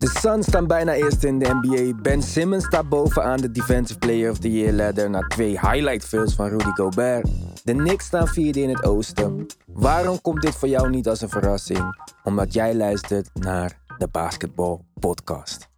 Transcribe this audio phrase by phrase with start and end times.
[0.00, 2.00] De Suns staan bijna eerst in de NBA.
[2.02, 6.34] Ben Simmons staat bovenaan de Defensive Player of the Year ladder na twee highlight films
[6.34, 7.28] van Rudy Gobert.
[7.64, 9.46] De Knicks staan vierde in het oosten.
[9.66, 12.14] Waarom komt dit voor jou niet als een verrassing?
[12.24, 15.69] Omdat jij luistert naar de Basketball Podcast.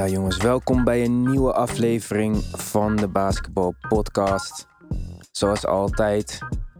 [0.00, 4.66] Ja, jongens, welkom bij een nieuwe aflevering van de Basketball Podcast.
[5.30, 6.38] Zoals altijd,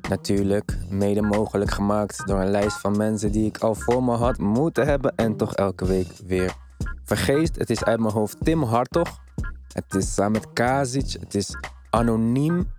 [0.08, 4.38] natuurlijk, mede mogelijk gemaakt door een lijst van mensen die ik al voor me had
[4.38, 6.54] moeten hebben en toch elke week weer
[7.04, 7.56] vergeet.
[7.56, 9.18] Het is uit mijn hoofd Tim Hartog,
[9.72, 11.56] het is Samet Kazic, het is
[11.90, 12.72] Anoniem,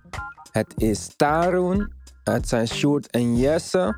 [0.52, 3.96] het is Tarun, het zijn Sjoerd en Jesse.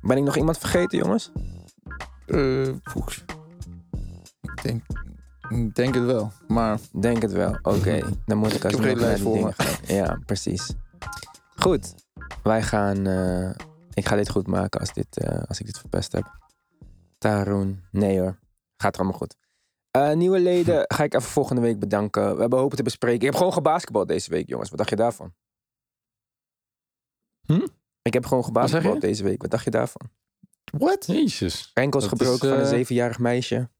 [0.00, 1.32] Ben ik nog iemand vergeten, jongens?
[2.92, 3.24] Poeks.
[4.40, 4.82] Ik denk,
[5.48, 6.32] ik denk het wel.
[6.46, 7.58] Maar Denk het wel.
[7.62, 9.84] Oké, dan moet ik alsnog geen naar die voor dingen gaan.
[9.96, 10.72] Ja, precies.
[11.56, 11.94] Goed,
[12.42, 13.06] wij gaan...
[13.06, 13.50] eh,
[13.94, 16.38] ik ga dit goed maken als, dit, eh, als ik dit verpest heb.
[17.18, 18.38] Tarun, nee hoor.
[18.76, 19.36] Gaat allemaal goed.
[19.90, 22.34] Eh, nieuwe leden ga ik even volgende week bedanken.
[22.34, 23.18] We hebben hopen te bespreken.
[23.18, 24.68] Ik heb gewoon gebasketbald deze week, jongens.
[24.68, 25.34] Wat dacht je daarvan?
[27.46, 27.66] Hm?
[28.02, 29.42] Ik heb gewoon gebasketbald deze week.
[29.42, 30.10] Wat dacht je daarvan?
[30.78, 31.06] What?
[31.06, 31.70] Jezus.
[31.74, 33.70] Enkels Dat gebroken is, van een zevenjarig meisje.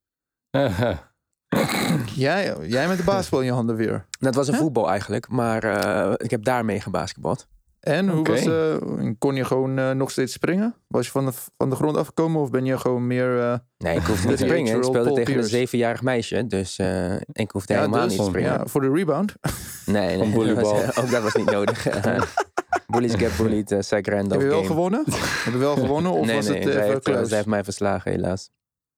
[2.14, 4.06] Jij, jij met de basketbal in je handen weer.
[4.18, 7.46] Dat was een voetbal eigenlijk, maar eh, ik heb daarmee gebasketbald.
[7.80, 8.74] En hoe was, eh,
[9.18, 10.74] kon je gewoon eh, nog steeds springen?
[10.88, 13.40] Was je van de, van de grond afgekomen of ben je gewoon meer...
[13.40, 14.76] eh, Nee, ik hoefde niet te springen.
[14.76, 16.46] Ik speelde Paul tegen een zevenjarig meisje.
[16.46, 18.52] Dus eh, ik hoefde Ja, helemaal dus- niet te springen.
[18.52, 19.34] ja, voor de rebound?
[19.86, 20.54] Nee, nee.
[20.54, 21.86] Dat was- ook dat was niet nodig.
[22.86, 23.70] Bullies get bullied.
[23.72, 24.66] Uh, Zach Randolph Heb je wel game.
[24.66, 25.02] gewonnen?
[25.44, 26.54] Heb je wel gewonnen of nee, was nee.
[26.54, 27.24] het zij, even heeft, close?
[27.26, 28.50] zij heeft mij verslagen, helaas.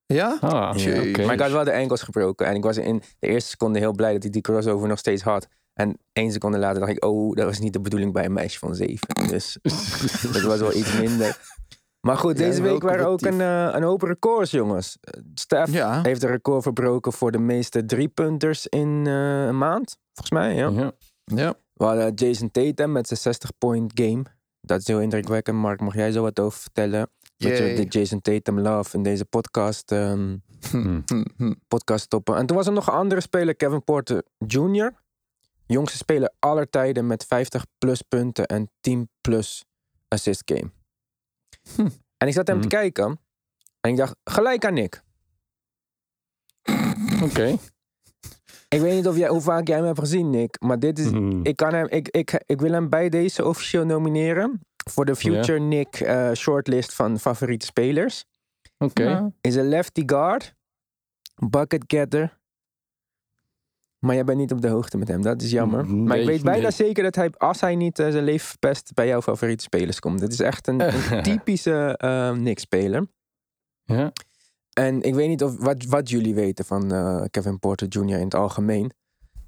[0.06, 0.38] Ja?
[0.40, 0.74] Ah.
[1.24, 2.46] Maar ik had wel de enkels gebroken.
[2.46, 5.22] En ik was in de eerste seconde heel blij dat ik die crossover nog steeds
[5.22, 5.46] had.
[5.72, 8.58] En één seconde later dacht ik, oh, dat was niet de bedoeling bij een meisje
[8.58, 9.28] van zeven.
[9.28, 9.58] Dus
[10.32, 11.54] dat was wel iets minder.
[12.00, 14.96] Maar goed, deze week waren ook een, eh, een hoop records, jongens.
[15.00, 16.02] Eh, Steph Ja.
[16.02, 19.96] heeft een record verbroken voor de meeste driepunters in eh, een maand.
[20.12, 20.68] Volgens mij, ja.
[20.68, 20.92] Ja.
[21.24, 21.54] Ja.
[21.72, 24.22] We hadden Jason Tatum met zijn 60-point game.
[24.60, 25.56] Dat is heel indrukwekkend.
[25.56, 27.10] Mark, mag jij zo wat over vertellen?
[27.36, 30.36] Je de Jason Tatum love in deze podcast, ehm,
[30.70, 31.00] Hm.
[31.06, 31.52] Hm, hm.
[31.68, 32.36] podcast stoppen.
[32.36, 34.92] En toen was er nog een andere speler, Kevin Porter Jr.
[35.66, 39.64] Jongste speler aller tijden met 50 plus punten en 10 plus
[40.08, 40.70] assist game.
[41.76, 41.88] Hm.
[42.16, 42.62] En ik zat hem Hm.
[42.62, 43.20] te kijken.
[43.80, 45.02] En ik dacht, gelijk aan Nick.
[47.22, 47.56] Oké.
[48.68, 50.60] Ik weet niet of jij, hoe vaak jij hem hebt gezien, Nick.
[50.60, 51.06] Maar dit is,
[51.42, 54.60] ik, kan hem, ik, ik, ik wil hem bij deze officieel nomineren.
[54.90, 58.24] Voor de Future Nick eh, shortlist van favoriete spelers.
[58.78, 59.02] Oké.
[59.02, 59.30] Ja.
[59.40, 60.54] Is een lefty guard.
[61.48, 62.38] Bucket getter.
[63.98, 65.22] Maar jij bent niet op de hoogte met hem.
[65.22, 65.84] Dat is jammer.
[65.84, 66.70] Mm, maar ik weet bijna nee.
[66.70, 70.20] zeker dat hij, als hij niet eh, zijn leven verpest, bij jouw favoriete spelers komt.
[70.20, 73.06] Dit is echt een, een typische eh Nick-speler.
[73.84, 74.12] Ja.
[74.72, 78.18] En ik weet niet of, wat, wat jullie weten van eh, Kevin Porter Jr.
[78.18, 78.90] in het algemeen.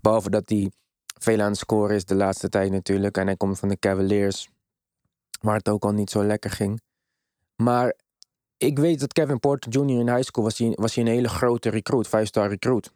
[0.01, 0.71] Behalve dat hij
[1.19, 3.17] veel aan het scoren is de laatste tijd natuurlijk.
[3.17, 4.49] En hij komt van de Cavaliers,
[5.39, 6.81] waar het ook al niet zo lekker ging.
[7.57, 7.95] Maar
[8.57, 9.99] ik weet dat Kevin Porter Jr.
[9.99, 12.93] in high school was hij, was hij een hele grote recruit, vijf-star recruit.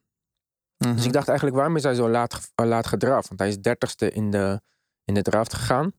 [0.78, 0.94] Mhm.
[0.94, 3.28] Dus ik dacht eigenlijk, waarom is hij zo laat, eh, laat gedraft?
[3.28, 4.60] Want hij is dertigste in de,
[5.04, 5.92] in de draft gegaan.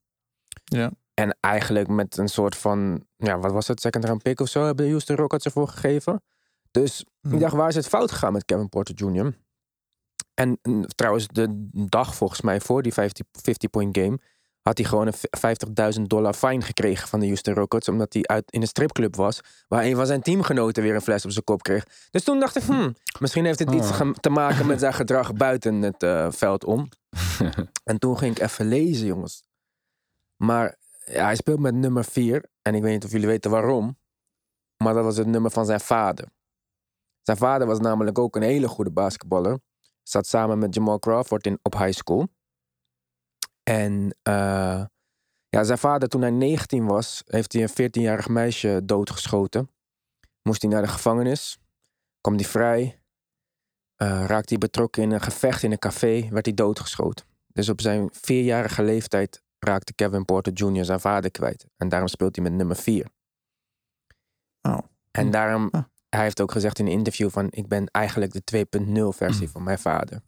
[0.64, 0.92] Ja.
[1.14, 4.66] En eigenlijk met een soort van, ja, wat was het, second round pick of zo,
[4.66, 6.24] hebben de Houston Rockets ervoor gegeven.
[6.72, 9.38] Dus ik dacht, waar is het fout gegaan met Kevin Porter Jr.?
[10.34, 14.20] En mm, trouwens, de dag volgens mij voor die 50 50-point game...
[14.64, 17.88] had hij gewoon een v- 50.000 dollar fine gekregen van de Houston Rockets...
[17.88, 19.40] omdat hij uit, in een stripclub was...
[19.68, 21.86] waar een van zijn teamgenoten weer een fles op zijn kop kreeg.
[22.12, 24.10] Dus toen dacht ik, hmm, misschien heeft het iets Ah.
[24.12, 26.90] te maken met zijn gedrag buiten het eh, veld om.
[27.84, 29.44] En toen ging ik even lezen, jongens.
[30.36, 32.46] Maar ja, hij speelt met nummer 4.
[32.62, 33.98] En ik weet niet of jullie weten waarom.
[34.78, 36.28] Maar dat was het nummer van zijn vader.
[37.22, 39.60] Zijn vader was namelijk ook een hele goede basketballer.
[40.04, 42.28] Zat samen met Jamal Crawford in, op high school.
[43.64, 44.86] En eh,
[45.50, 49.70] ja, zijn vader, toen hij 19 was, heeft hij een 14-jarig meisje doodgeschoten.
[50.42, 51.58] Moest hij naar de gevangenis.
[52.22, 53.02] Kwam hij vrij.
[53.96, 56.28] Eh, raakte hij betrokken in een gevecht in een café.
[56.30, 57.26] Werd hij doodgeschoten.
[57.48, 60.86] Dus op zijn vierjarige leeftijd raakte Kevin Porter Jr.
[60.86, 61.66] zijn vader kwijt.
[61.78, 63.08] En daarom speelt hij met nummer 4.
[64.62, 64.78] Oh.
[65.12, 65.84] En daarom, Ah.
[66.10, 67.48] hij heeft ook gezegd in een interview van...
[67.50, 69.12] ik ben eigenlijk de 2.0 Hm.
[69.12, 70.22] versie van mijn vader.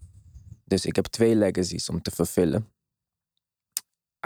[0.63, 2.73] Dus ik heb twee legacies om te vervullen.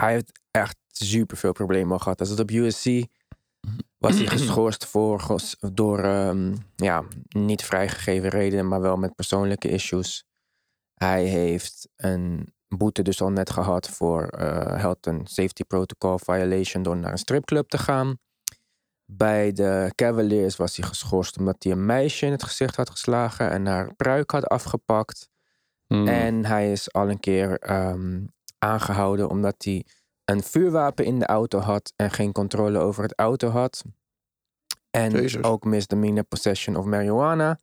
[0.00, 2.18] Hij heeft echt super veel problemen al gehad.
[2.18, 2.84] Hij zat op USC,
[3.98, 5.40] was hij geschorst voor,
[5.72, 8.68] door ehm, ja, niet vrijgegeven redenen...
[8.68, 10.24] maar wel met persoonlijke issues.
[10.94, 16.82] Hij heeft een boete dus al net gehad voor eh health and safety protocol violation...
[16.82, 18.18] door naar een stripclub te gaan.
[19.04, 23.50] Bij de Cavaliers was hij geschorst omdat hij een meisje in het gezicht had geslagen
[23.50, 25.28] en haar pruik had afgepakt.
[25.86, 26.08] Hmm.
[26.08, 28.24] En hij is al een keer ehm,
[28.60, 29.84] aangehouden omdat hij
[30.24, 33.84] een vuurwapen in de auto had en geen controle over het auto had.
[34.90, 35.42] En Jezus.
[35.42, 37.58] ook misdemeanor possession of marijuana.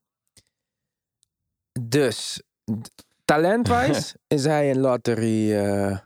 [1.81, 2.41] Dus,
[3.25, 5.97] talentwise is hij een lottery, eh,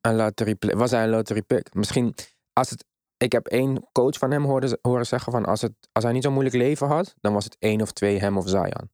[0.00, 1.74] een lottery was hij een lottery pick.
[1.74, 2.14] Misschien
[2.52, 2.84] als het
[3.22, 6.22] ik heb één coach van hem horen, horen zeggen van als, het, als hij niet
[6.22, 8.90] zo'n moeilijk leven had, dan was het één of twee hem of Zion.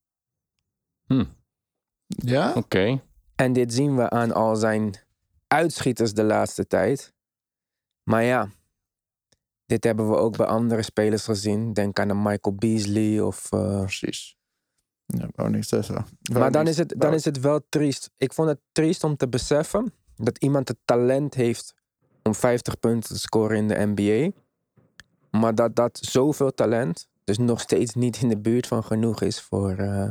[2.06, 2.52] Ja?
[2.52, 3.00] Oké.
[3.34, 4.94] En dit zien we aan al zijn
[5.48, 7.12] uitschieters de laatste tijd.
[8.02, 8.48] Maar ja,
[9.66, 11.72] dit hebben we ook bij andere spelers gezien.
[11.72, 13.52] Denk aan een Michael Beasley of...
[13.52, 14.36] eh, Precies.
[15.06, 16.06] Ja, ik wou niks zeggen.
[16.32, 18.10] Maar dan is, het, dan is het wel triest.
[18.16, 21.74] Ik vond het triest om te beseffen dat iemand het talent heeft
[22.22, 24.30] om 50 punten te scoren in de NBA.
[25.38, 29.40] Maar dat dat zoveel talent dus nog steeds niet in de buurt van genoeg is
[29.40, 30.10] voor eh,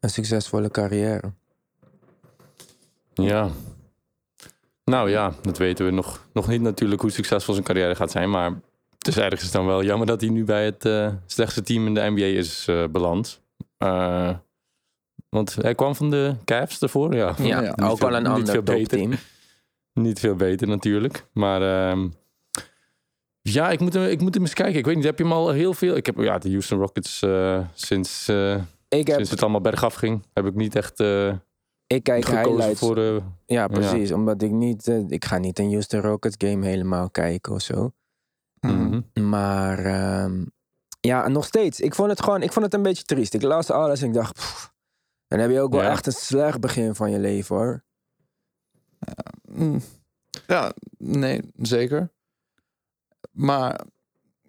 [0.00, 1.32] een succesvolle carrière.
[3.14, 3.50] Ja.
[4.90, 8.30] Nou ja, dat weten we nog, nog niet natuurlijk hoe succesvol zijn carrière gaat zijn.
[8.30, 8.50] Maar
[8.98, 11.94] het is ergens dan wel jammer dat hij nu bij het eh, slechtste team in
[11.94, 13.40] de NBA is eh, beland.
[13.78, 14.30] Eh,
[15.28, 17.14] want hij kwam van de Cavs ervoor.
[17.14, 18.88] Ja, Ja, ja, ook al een ander beter.
[18.88, 19.12] topteam.
[19.92, 21.24] Niet veel beter natuurlijk.
[21.32, 22.08] Maar ehm,
[23.42, 24.78] ja, ik moet, hem, ik moet hem eens kijken.
[24.78, 25.96] Ik weet niet, heb je hem al heel veel...
[25.96, 27.24] Ik heb ja, de Houston Rockets
[27.74, 28.28] sinds,
[28.88, 30.24] Ik, heb, sinds het allemaal bergaf ging...
[30.32, 31.02] heb ik niet echt
[31.94, 32.78] ik kijk highlights.
[32.78, 32.96] voor...
[32.98, 33.16] eh,
[33.46, 34.12] Ja, precies.
[34.12, 34.88] Omdat ik niet...
[34.88, 37.92] eh, ik ga niet een Houston Rockets game helemaal kijken of zo.
[38.60, 39.00] Mhm.
[39.28, 40.44] Maar ehm,
[41.00, 41.80] ja, nog steeds.
[41.80, 42.42] Ik vond het gewoon...
[42.42, 43.34] Ik vond het een beetje triest.
[43.34, 44.32] Ik las alles en ik dacht...
[44.34, 44.72] pff,
[45.28, 45.90] dan heb je ook wel Ja.
[45.90, 47.84] echt een slecht begin van je leven hoor.
[49.52, 49.80] Mm.
[50.46, 52.10] Ja, nee, zeker.
[53.30, 53.80] Maar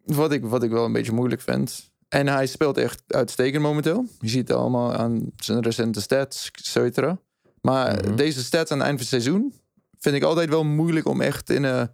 [0.06, 1.92] wat ik, wat ik wel een beetje moeilijk vind.
[2.08, 4.06] En hij speelt echt uitstekend momenteel.
[4.20, 7.18] Je ziet het allemaal aan zijn recente stats, et cetera.
[7.62, 8.16] Maar Mhm.
[8.16, 9.54] deze stats aan het eind van het seizoen
[10.00, 11.90] vind ik altijd wel moeilijk om echt in een.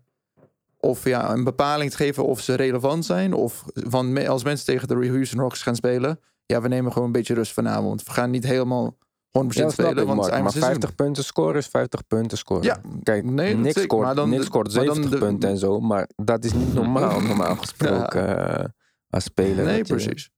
[0.79, 3.33] Of ja, een bepaling te geven of ze relevant zijn.
[3.33, 6.19] Of van, als mensen tegen de Houston Rockets gaan spelen.
[6.45, 8.03] Ja, we nemen gewoon een beetje rust vanavond.
[8.03, 8.97] We gaan niet helemaal
[9.31, 10.01] 100% Ja, snap spelen.
[10.01, 10.71] ik, want Mark, maar van het seizoen.
[10.71, 12.63] 50 punten scoren is 50 punten scoren.
[12.63, 15.57] Ja, Kijk, nee, niks, scoort, Maar dan niks scoort maar dan 70 de- punten en
[15.57, 15.79] zo.
[15.79, 18.65] Maar dat is niet normaal, normaal gesproken eh,
[19.09, 19.65] als speler.
[19.65, 20.29] Nee, precies.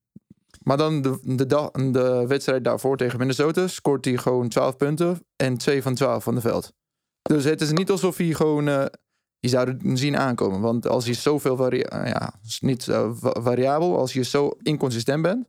[0.70, 5.26] Maar dan de, de, dag, de wedstrijd daarvoor tegen Minnesota scoort hij gewoon 12 punten
[5.36, 6.74] en 2 van 12 van de veld.
[7.22, 8.68] Dus het is niet alsof hij gewoon.
[8.68, 8.86] eh,
[9.40, 10.62] je zou het zien aankomen.
[10.62, 15.22] Want als je zoveel varia ja, is niet eh, va- variabel, als je zo inconsistent
[15.22, 15.48] bent.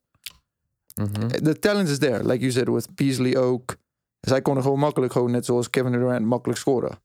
[0.94, 1.28] Mhm.
[1.44, 3.76] De talent is there, like you said, with Beasley ook.
[4.20, 6.98] Zij konden gewoon makkelijk, gewoon net zoals Kevin Durant, makkelijk scoren.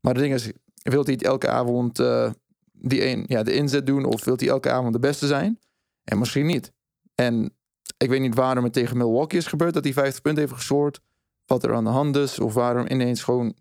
[0.00, 2.30] Maar het ding is, wil hij elke avond eh,
[2.72, 5.58] die een, ja, de inzet doen of wil hij elke avond de beste zijn?
[6.04, 6.72] En misschien niet.
[7.14, 7.52] En
[7.98, 11.00] ik weet niet waarom het tegen Milwaukee is gebeurd dat hij 50 punten heeft gescoord.
[11.46, 12.38] Wat er aan de hand is.
[12.38, 13.54] Of waarom ineens gewoon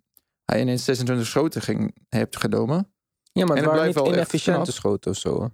[0.46, 2.92] hij ineens 26 schoten ging, heeft genomen.
[3.32, 5.50] Ja, maar het waren blijft niet inefficiënte schoten of zo.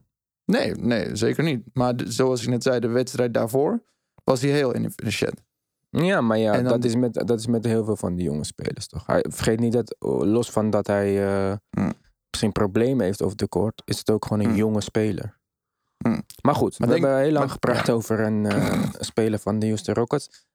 [0.45, 1.63] Nee, nee, zeker niet.
[1.73, 3.83] Maar zoals ik net zei, de wedstrijd daarvoor
[4.23, 5.41] was hij heel inefficiënt.
[5.89, 8.43] Ja, maar ja, dan- dat, is met, dat is met heel veel van die jonge
[8.45, 9.05] spelers toch.
[9.05, 11.93] Hij, vergeet niet dat, oh, los van dat hij eh, Mm.
[12.29, 14.55] misschien problemen heeft over de court, is het ook gewoon een Mm.
[14.55, 15.39] jonge speler.
[16.03, 16.24] Mm.
[16.41, 19.60] Maar goed, Maar we denk- hebben heel lang maar- gepraat over een eh, speler van
[19.60, 20.45] de Houston Rockets.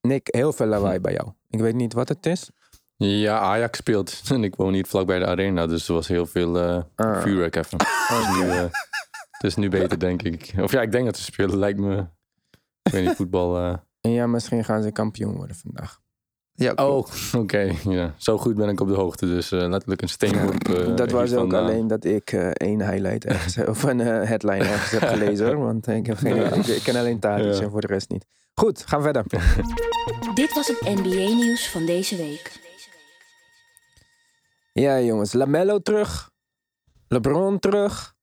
[0.00, 1.28] Nick, heel veel lawaai bij jou.
[1.50, 2.50] Ik weet niet wat het is.
[2.96, 4.22] Ja, Ajax speelt.
[4.32, 6.58] En ik woon niet vlak bij de arena, dus er was heel veel
[6.96, 7.20] Ah.
[7.22, 7.78] vuurwerk even.
[8.32, 8.60] Nu, eh,
[9.30, 10.52] het is nu beter, denk ik.
[10.60, 11.58] Of ja, ik denk dat ze spelen.
[11.58, 12.06] Lijkt me,
[12.82, 13.78] ik weet niet, voetbal.
[14.00, 16.00] En ja, misschien gaan ze kampioen worden vandaag.
[16.56, 17.06] Ja, Oh,
[17.42, 17.72] oké.
[17.84, 18.14] ja.
[18.18, 19.26] Zo goed ben ik op de hoogte.
[19.26, 20.68] Dus eh, letterlijk een steenworp.
[20.68, 21.64] eh, dat was ook vandaan.
[21.64, 25.56] alleen dat ik eh, één highlight ergens, of een headline ergens heb gelezen hoor.
[25.64, 26.52] Want ik, heb geen, Ja.
[26.52, 27.60] ik, ik ken alleen Tadic Ja.
[27.60, 28.26] en voor de rest niet.
[28.54, 29.24] Goed, gaan we verder.
[30.34, 32.62] Dit was het NBA-nieuws van deze week.
[34.72, 35.32] Ja, jongens.
[35.32, 36.30] Lamello terug.
[37.08, 38.14] LeBron terug.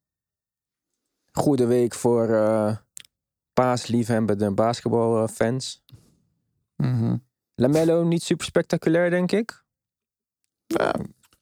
[1.31, 2.75] Goede week voor eh
[3.53, 5.83] paasliefhebbende basketbalfans.
[6.75, 7.15] Mhm.
[7.55, 9.63] Lamello niet super spectaculair, denk ik.
[10.65, 10.93] Ja,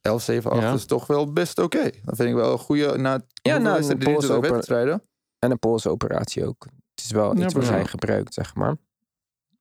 [0.01, 0.73] 11, 7, 8 Ja.
[0.73, 1.83] is toch wel best oké.
[2.03, 2.97] Dat vind ik wel een goede.
[2.97, 5.03] Na Ja, na een ook open- wedstrijden.
[5.39, 6.63] En een polsoperatie ook.
[6.95, 8.75] Het is wel Ja, iets wat hij gebruikt, zeg maar.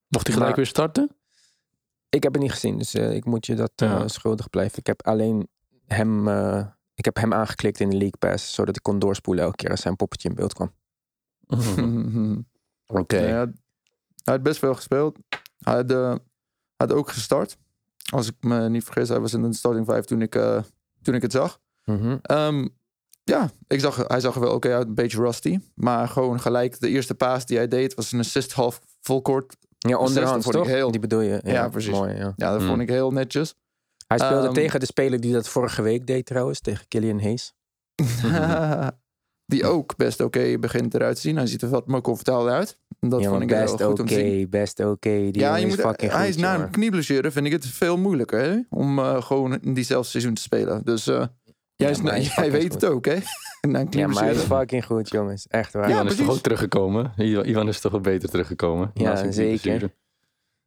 [0.07, 1.09] Mocht hij gelijk Maar- weer starten?
[2.09, 4.07] Ik heb het niet gezien, dus eh, ik moet je dat eh, Ja.
[4.07, 4.77] schuldig blijven.
[4.79, 5.47] Ik heb alleen
[5.87, 9.55] hem, eh, ik heb hem aangeklikt in de League Pass, zodat ik kon doorspoelen elke
[9.55, 10.73] keer als zijn poppetje in beeld kwam.
[13.01, 13.17] Oké.
[13.19, 13.37] Ja,
[14.23, 15.17] hij had best wel gespeeld.
[15.59, 16.19] Hij had,
[16.87, 17.57] had ook gestart.
[18.13, 20.61] Als ik me niet vergis, hij was in de starting 5 toen ik, eh,
[21.01, 21.59] toen ik het zag.
[21.85, 22.17] Mhm.
[22.21, 22.67] Ehm,
[23.23, 25.59] ja, ik zag, hij zag er wel oké uit, een beetje rusty.
[25.75, 29.55] Maar gewoon gelijk de eerste paas die hij deed was een assist half vol kort.
[29.77, 31.39] Ja, onderhand vond ik heel- Die bedoel je?
[31.43, 31.91] Ja, Ja, precies.
[31.91, 32.33] Mooi, ja.
[32.35, 32.67] Ja, dat Hmm.
[32.69, 33.55] vond ik heel netjes.
[34.07, 37.53] Hij speelde Ehm, tegen de speler die dat vorige week deed trouwens, tegen Killian Hayes.
[39.49, 41.37] die ook best oké begint eruit te zien.
[41.37, 42.77] Hij ziet er wat meer comfortabel uit.
[42.99, 44.49] Dat ja, vond ik best heel goed oké, om te zien.
[44.49, 45.09] best oké.
[45.09, 46.65] Die Ja, je moet, fucking hij goed, is na jongen.
[46.65, 50.41] een knieblessure, vind ik het veel moeilijker hè, om eh, gewoon in diezelfde seizoen te
[50.41, 50.81] spelen.
[50.83, 51.23] Dus eh,
[51.75, 52.73] jij, is- maar hij is jij weet goed.
[52.81, 53.15] het ook, hè?
[53.69, 55.47] Na een Ja, maar hij is fucking goed, jongens.
[55.47, 55.89] Echt waar.
[55.89, 56.35] Ja, Ivan is toch precies.
[56.37, 57.11] ook teruggekomen?
[57.47, 58.91] Ivan is toch wel beter teruggekomen?
[58.93, 59.91] Ja, zeker.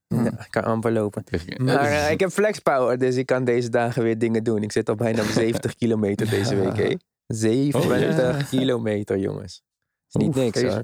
[0.06, 1.24] Ja, ik kan amper lopen.
[1.24, 4.62] Tegen- Maar eh, ik heb flex power, dus ik kan deze dagen weer dingen doen.
[4.62, 6.96] Ik zit al bijna op 70 kilometer deze week,
[7.32, 7.38] hè?
[7.38, 9.62] 70 kilometer, jongens.
[10.08, 10.82] Is niet Oef, niks, hoor.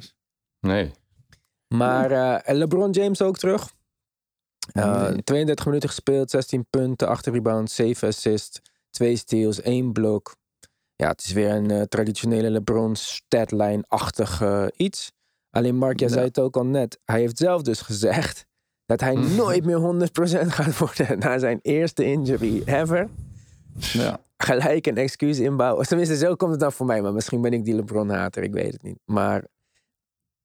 [0.60, 0.90] Nee.
[1.74, 3.72] Maar eh, LeBron James ook terug.
[4.72, 5.22] Uh, Nee.
[5.22, 10.36] 32 minuten gespeeld, 16 punten, 8 rebounds, 7 assists, 2 steals, 1 blok.
[10.96, 15.12] Ja, het is weer een eh, traditionele LeBron statline-achtig eh, iets.
[15.50, 16.14] Alleen Mark, jij Ja.
[16.14, 16.98] zei het ook al net.
[17.04, 18.46] Hij heeft zelf dus gezegd
[18.86, 19.78] dat hij nooit meer
[20.44, 23.08] 100% gaat worden na zijn eerste injury ever.
[23.78, 24.20] Ja.
[24.42, 25.86] Gelijk een excuus inbouwen.
[25.86, 27.02] Tenminste, zo komt het dan voor mij.
[27.02, 28.98] Maar misschien ben ik die LeBron-hater, ik weet het niet.
[29.04, 29.44] Maar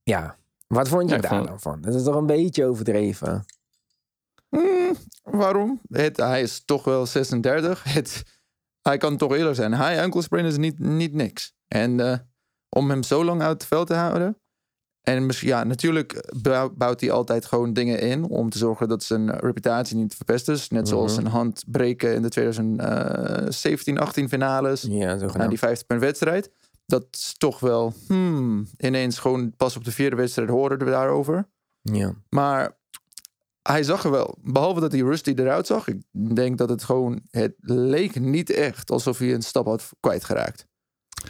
[0.03, 1.81] ja, wat vond je Ja, daar vond- dan van?
[1.81, 3.45] Dat is toch een beetje overdreven?
[4.49, 5.81] Hmm, waarom?
[5.89, 7.83] Het, hij is toch wel 36.
[7.93, 8.23] Het,
[8.81, 9.73] hij kan toch eerlijk zijn.
[9.75, 11.53] High ankle sprain is niet, niet niks.
[11.67, 12.17] En eh,
[12.69, 14.37] om hem zo lang uit het veld te houden.
[15.03, 19.29] En ja, natuurlijk bouw- bouwt hij altijd gewoon dingen in om te zorgen dat zijn
[19.31, 20.69] eh, reputatie niet verpest is.
[20.69, 21.21] Net zoals Mhm.
[21.21, 24.81] zijn hand breken in de 2017-18 finales.
[24.81, 26.51] Ja, zo Na die 50 punt wedstrijd.
[26.85, 31.47] Dat is toch wel hmm, ineens gewoon pas op de vierde wedstrijd horen we daarover.
[31.81, 32.13] Ja.
[32.29, 32.77] Maar
[33.61, 36.01] hij zag er wel, behalve dat hij Rusty eruit zag, ik
[36.35, 40.65] denk dat het gewoon, het leek niet echt alsof hij een stap had kwijtgeraakt.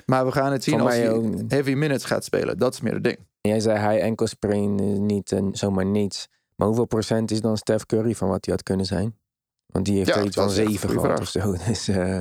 [0.05, 2.57] Maar we gaan het zien als hij ook heavy minutes gaat spelen.
[2.57, 3.17] Dat is meer het ding.
[3.47, 6.29] Jij zei hij enkel sprain is niet eh, zomaar niets.
[6.55, 9.17] Maar hoeveel procent is dan Steph Curry van wat hij had kunnen zijn?
[9.65, 11.51] Want die heeft Ja, er iets van is echt een 7 goede gehad of zo.
[11.67, 12.19] Dus eh,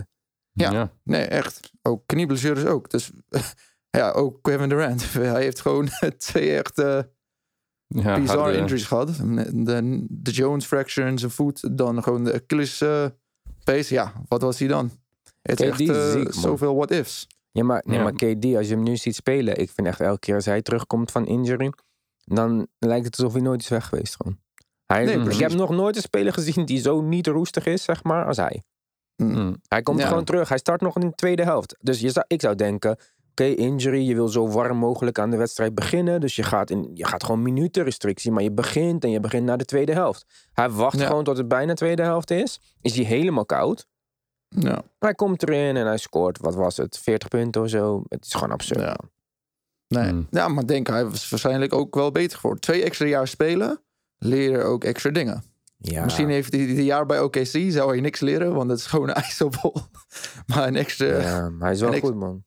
[0.53, 0.71] Ja.
[0.73, 0.93] ja.
[1.03, 1.71] Nee, echt.
[1.83, 2.91] Ook knieblessures ook.
[2.91, 3.11] Dus
[3.99, 5.13] ja, ook Kevin Durant.
[5.13, 5.89] Hij heeft gewoon
[6.19, 6.99] twee echt eh,
[7.87, 9.17] Ja, bizarre harde- injuries gehad.
[9.53, 11.77] De, de Jones fracture in zijn voet.
[11.79, 13.07] Dan gewoon de Achilles eh
[13.65, 13.95] pace.
[13.95, 14.91] Ja, wat was hij dan?
[15.43, 17.27] Het is echt ziek, zoveel what ifs.
[17.53, 18.03] Ja, maar, nee, Ja.
[18.03, 20.63] maar KD, als je hem nu ziet spelen, ik vind echt elke keer als hij
[20.63, 21.73] terugkomt van injury,
[22.25, 24.39] dan lijkt het alsof hij nooit is weg geweest gewoon.
[24.87, 28.03] Hij, Nee, ik heb nog nooit een speler gezien die zo niet roestig is, zeg
[28.05, 28.63] maar, als hij.
[29.17, 29.55] Hm.
[29.69, 30.07] Hij komt Ja.
[30.07, 30.49] gewoon terug.
[30.49, 31.77] Hij start nog in de tweede helft.
[31.81, 32.97] Dus je zou, ik zou denken,
[33.31, 34.09] oké, injury.
[34.09, 36.21] Je wil zo warm mogelijk aan de wedstrijd beginnen.
[36.21, 38.31] Dus je gaat, in, je gaat gewoon minutenrestrictie.
[38.33, 40.49] Maar je begint en je begint naar de tweede helft.
[40.53, 41.07] Hij wacht Ja.
[41.07, 42.61] gewoon tot het bijna tweede helft is.
[42.81, 43.87] Is hij helemaal koud.
[44.55, 44.83] Ja.
[44.99, 48.03] Hij komt erin en hij scoort, wat was het, 40 punten of zo.
[48.09, 48.81] Het is gewoon absurd.
[48.81, 48.97] Ja.
[49.89, 50.09] Nee.
[50.09, 50.27] Hmm.
[50.31, 52.59] Ja, maar ik denk hij was waarschijnlijk ook wel beter voor.
[52.59, 53.81] Twee extra jaar spelen,
[54.19, 55.43] leren ook extra dingen.
[55.77, 56.05] Ja.
[56.05, 59.09] Misschien heeft hij die jaar bij OKC, zou hij niks leren, want het is gewoon
[59.09, 59.75] een ijzerbol.
[60.47, 61.07] maar een extra...
[61.07, 62.45] Ja, Ja, maar hij is wel goed, man.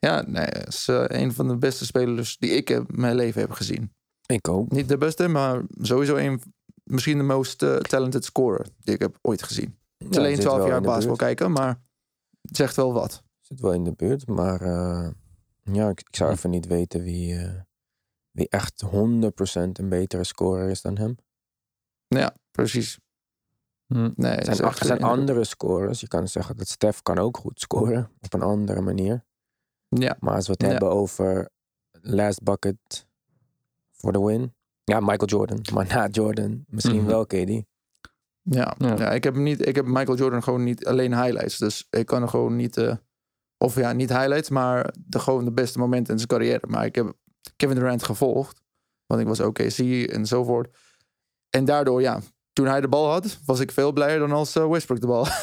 [0.00, 3.50] nee, hij is eh, een van de beste spelers die ik in mijn leven heb
[3.50, 3.92] gezien.
[4.26, 4.70] Ik ook.
[4.70, 6.42] Niet de beste, maar sowieso een,
[6.84, 9.78] misschien de most eh, talented scorer die ik heb ooit gezien.
[9.98, 11.80] Het is Ja, alleen zit 12 wel jaar basketbal kijken, maar
[12.40, 13.22] het zegt wel wat.
[13.40, 15.10] Zit wel in de buurt, maar eh,
[15.62, 17.60] ja, ik, ik zou even niet weten wie, eh,
[18.30, 18.88] wie echt 100%
[19.72, 21.16] een betere scorer is dan hem.
[22.06, 22.98] Ja, precies.
[23.86, 24.10] Hm.
[24.14, 26.00] Nee, Er zijn, er andere scorers.
[26.00, 28.10] Je kan zeggen dat Stef kan ook goed scoren.
[28.20, 29.24] Op een andere manier.
[29.88, 30.68] Ja, Maar als we het Ja.
[30.68, 31.50] hebben over
[31.90, 33.06] last bucket
[33.92, 34.54] voor de win.
[34.84, 35.60] Ja, Michael Jordan.
[35.72, 37.06] Maar na Jordan misschien Mhm.
[37.06, 37.64] wel KD.
[38.50, 38.94] Ja, Ja.
[38.98, 39.10] ja.
[39.12, 41.58] ik, heb hem niet, ik heb Michael Jordan gewoon niet alleen highlights.
[41.58, 42.76] Dus ik kan er gewoon niet.
[42.76, 42.94] eh,
[43.58, 46.66] of ja, niet highlights, maar de, gewoon de beste momenten in zijn carrière.
[46.68, 47.12] Maar ik heb
[47.56, 48.60] Kevin Durant gevolgd.
[49.06, 49.78] Want ik was OKC
[50.10, 50.76] enzovoort.
[51.50, 52.20] En daardoor, ja,
[52.52, 55.26] toen hij de bal had, was ik veel blijer dan als eh, Westbrook de bal.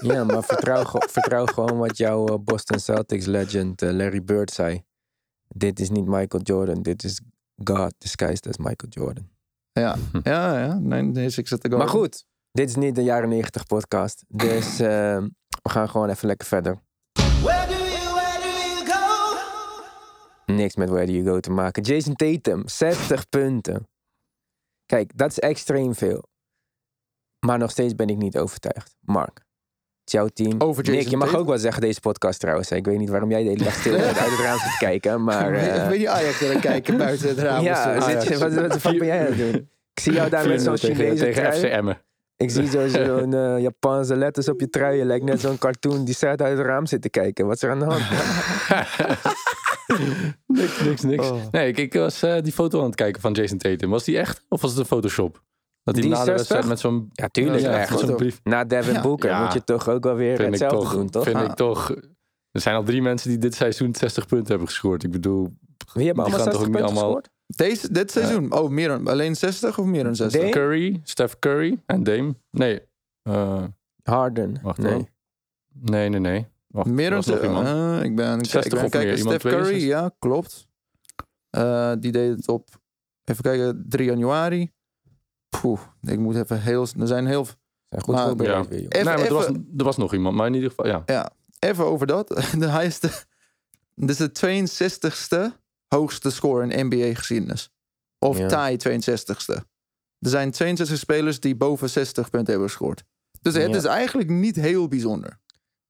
[0.00, 4.82] Ja, maar vertrouw, vertrouw gewoon wat jouw eh, Boston Celtics legend Larry Bird zei.
[5.48, 6.82] Dit is niet Michael Jordan.
[6.82, 7.20] Dit is
[7.64, 9.28] God disguised as Michael Jordan.
[9.72, 10.78] ja, ja, ja.
[10.78, 11.80] Nee, nee, ik zet de goal.
[11.80, 14.24] Maar goed, dit is niet de jaren 90 podcast.
[14.28, 15.18] Dus eh,
[15.62, 16.80] we gaan gewoon even lekker verder.
[20.46, 21.82] niks met Where Do You Go te maken.
[21.82, 23.88] Jason Tatum, 60 punten.
[24.86, 26.22] Kijk, dat is extreem veel.
[27.46, 28.96] Maar nog steeds ben ik niet overtuigd.
[29.00, 29.44] Mark, het
[30.04, 30.60] is jouw team.
[30.60, 31.42] Over Nick, Jason je mag Tatum?
[31.42, 32.70] ook wel zeggen deze podcast trouwens.
[32.70, 34.76] Ik weet niet waarom jij de hele dag stil bent uit het raam zit te
[34.78, 35.22] kijken.
[35.24, 37.62] Maar eh, ik weet niet Ajax er kijken buiten het raam.
[37.64, 39.70] ja, zit je, wat, wat de fuck ben jij aan het doen?
[39.94, 41.58] Ik zie jou daar met zo'n 4-0 tegen, Chinese tegen trui.
[41.58, 42.00] FC Emmen.
[42.42, 44.98] Ik zie zo- zo'n eh, Japanse letters op je trui.
[44.98, 47.46] Je lijkt net zo'n cartoon die staat uit het raam zit te kijken.
[47.46, 48.02] Wat is er aan de hand?
[50.46, 51.30] niks, niks, niks.
[51.30, 51.36] Oh.
[51.50, 53.90] Nee, ik, ik was eh, die foto aan het kijken van Jason Tatum.
[53.90, 54.44] Was die echt?
[54.48, 55.42] Of was het een Photoshop?
[55.84, 56.34] Dat hij Die na de 60?
[56.36, 57.60] wedstrijd met zo'n Ja, tuurlijk.
[57.62, 57.98] Ja, ja, echt.
[57.98, 58.40] zo'n brief...
[58.44, 59.00] Na Devin Ja.
[59.02, 59.42] Booker Ja.
[59.44, 61.24] moet je toch ook wel weer Vind ik hetzelfde toch, doen, toch?
[61.24, 61.90] vind ik toch...
[62.50, 65.02] Er zijn al drie mensen die dit seizoen 60 punten hebben gescoord.
[65.04, 65.48] Ik bedoel,
[65.92, 67.30] Wie hebben allemaal gaan toch 60 ook niet punten allemaal- gescoord?
[67.56, 68.52] Deze, dit seizoen?
[68.52, 70.40] Oh, meer dan, alleen 60 of meer dan 60?
[70.40, 70.52] Dame?
[70.52, 72.34] Curry, Steph Curry en Dame.
[72.50, 72.82] Nee,
[73.22, 73.64] eh,
[74.02, 74.58] Harden.
[74.62, 75.08] Wacht nee.
[75.72, 76.46] nee, nee, nee.
[76.66, 77.48] Wacht, Meer er dan was nog 60.
[77.58, 77.66] iemand.
[77.98, 79.08] Ah, ik ben, ik 60 ben of kijken.
[79.08, 79.88] meer, iemand Steph Curry, 62?
[79.88, 80.68] ja, klopt.
[81.50, 82.68] Eh, die deed het op,
[83.24, 84.72] even kijken, 3 januari.
[85.60, 87.44] Poeh, ik moet even heel, er zijn heel,
[87.88, 88.70] Zijn goed Maar- voorbereid Ja.
[88.70, 88.88] weer, joh.
[88.90, 90.36] even, nee, maar er was, er was nog iemand.
[90.36, 91.02] Maar in ieder geval, ja.
[91.06, 92.28] ja, even over dat.
[92.58, 92.88] De
[93.94, 95.61] dit is de 62ste
[95.92, 97.70] hoogste score in NBA geschiedenis.
[98.18, 98.48] Of Ja.
[98.68, 99.52] tie 62ste.
[100.18, 103.02] Er zijn 62 spelers die boven 60 punten hebben gescoord.
[103.40, 103.76] Dus het Ja.
[103.76, 105.40] is eigenlijk niet heel bijzonder.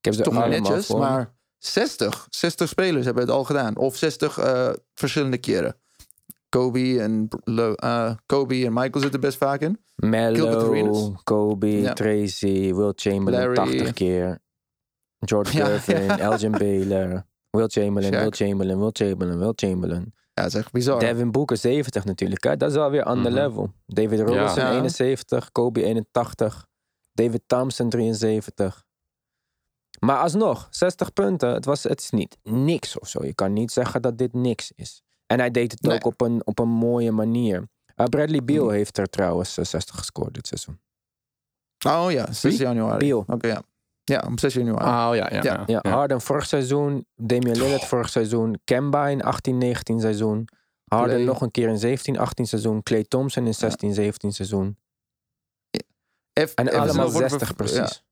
[0.00, 3.76] Ik heb toch netjes, voor maar 60, 60 spelers hebben het al gedaan.
[3.76, 5.76] Of 60 eh, verschillende keren.
[6.48, 7.28] Kobe en,
[7.76, 9.80] eh, Kobe en Michael zitten best vaak in.
[9.96, 11.92] Melo, Kobe, Ja.
[11.92, 13.54] Tracy, Will Chamberlain Larry.
[13.78, 14.40] 80 keer.
[15.18, 16.10] George Gervin.
[16.10, 18.20] Elgin Baylor, Will Chamberlain, Shaq.
[18.20, 20.12] Will Chamberlain, Will Chamberlain, Will Chamberlain.
[20.34, 21.00] Ja, dat is echt bizar.
[21.00, 22.44] Devin Booker 70 natuurlijk.
[22.44, 22.56] Hè?
[22.56, 23.40] Dat is alweer ander Mhm.
[23.40, 23.72] level.
[23.86, 24.72] David Robinson Ja.
[24.72, 26.66] 71, Kobe 81,
[27.12, 28.84] David Thompson 73.
[30.00, 33.24] Maar alsnog, 60 punten, het, was, het is niet niks of zo.
[33.24, 35.02] Je kan niet zeggen dat dit niks is.
[35.26, 35.94] En hij deed het Nee.
[35.94, 37.58] ook op een, op een mooie manier.
[37.96, 40.80] Uh, Bradley Beal heeft er trouwens eh, 60 gescoord dit seizoen.
[41.86, 42.66] Oh ja, 6 Wie?
[42.66, 42.98] januari.
[42.98, 43.24] Beal.
[43.26, 43.62] Oké, ja.
[44.04, 44.84] Ja, om 6 januari.
[45.10, 45.42] Oh ja, ja.
[45.42, 45.62] Ja.
[45.66, 49.22] Ja, Harden vorig seizoen, Damian Lillard vorig seizoen, Kemba in
[49.94, 50.48] 18-19 seizoen.
[50.84, 51.26] Harden Clay.
[51.26, 52.82] nog een keer in 17-18 seizoen.
[52.82, 54.76] Clay Thompson in 16-17 seizoen.
[56.54, 57.54] En allemaal snel voordat we- 60 ja.
[57.54, 58.04] precies.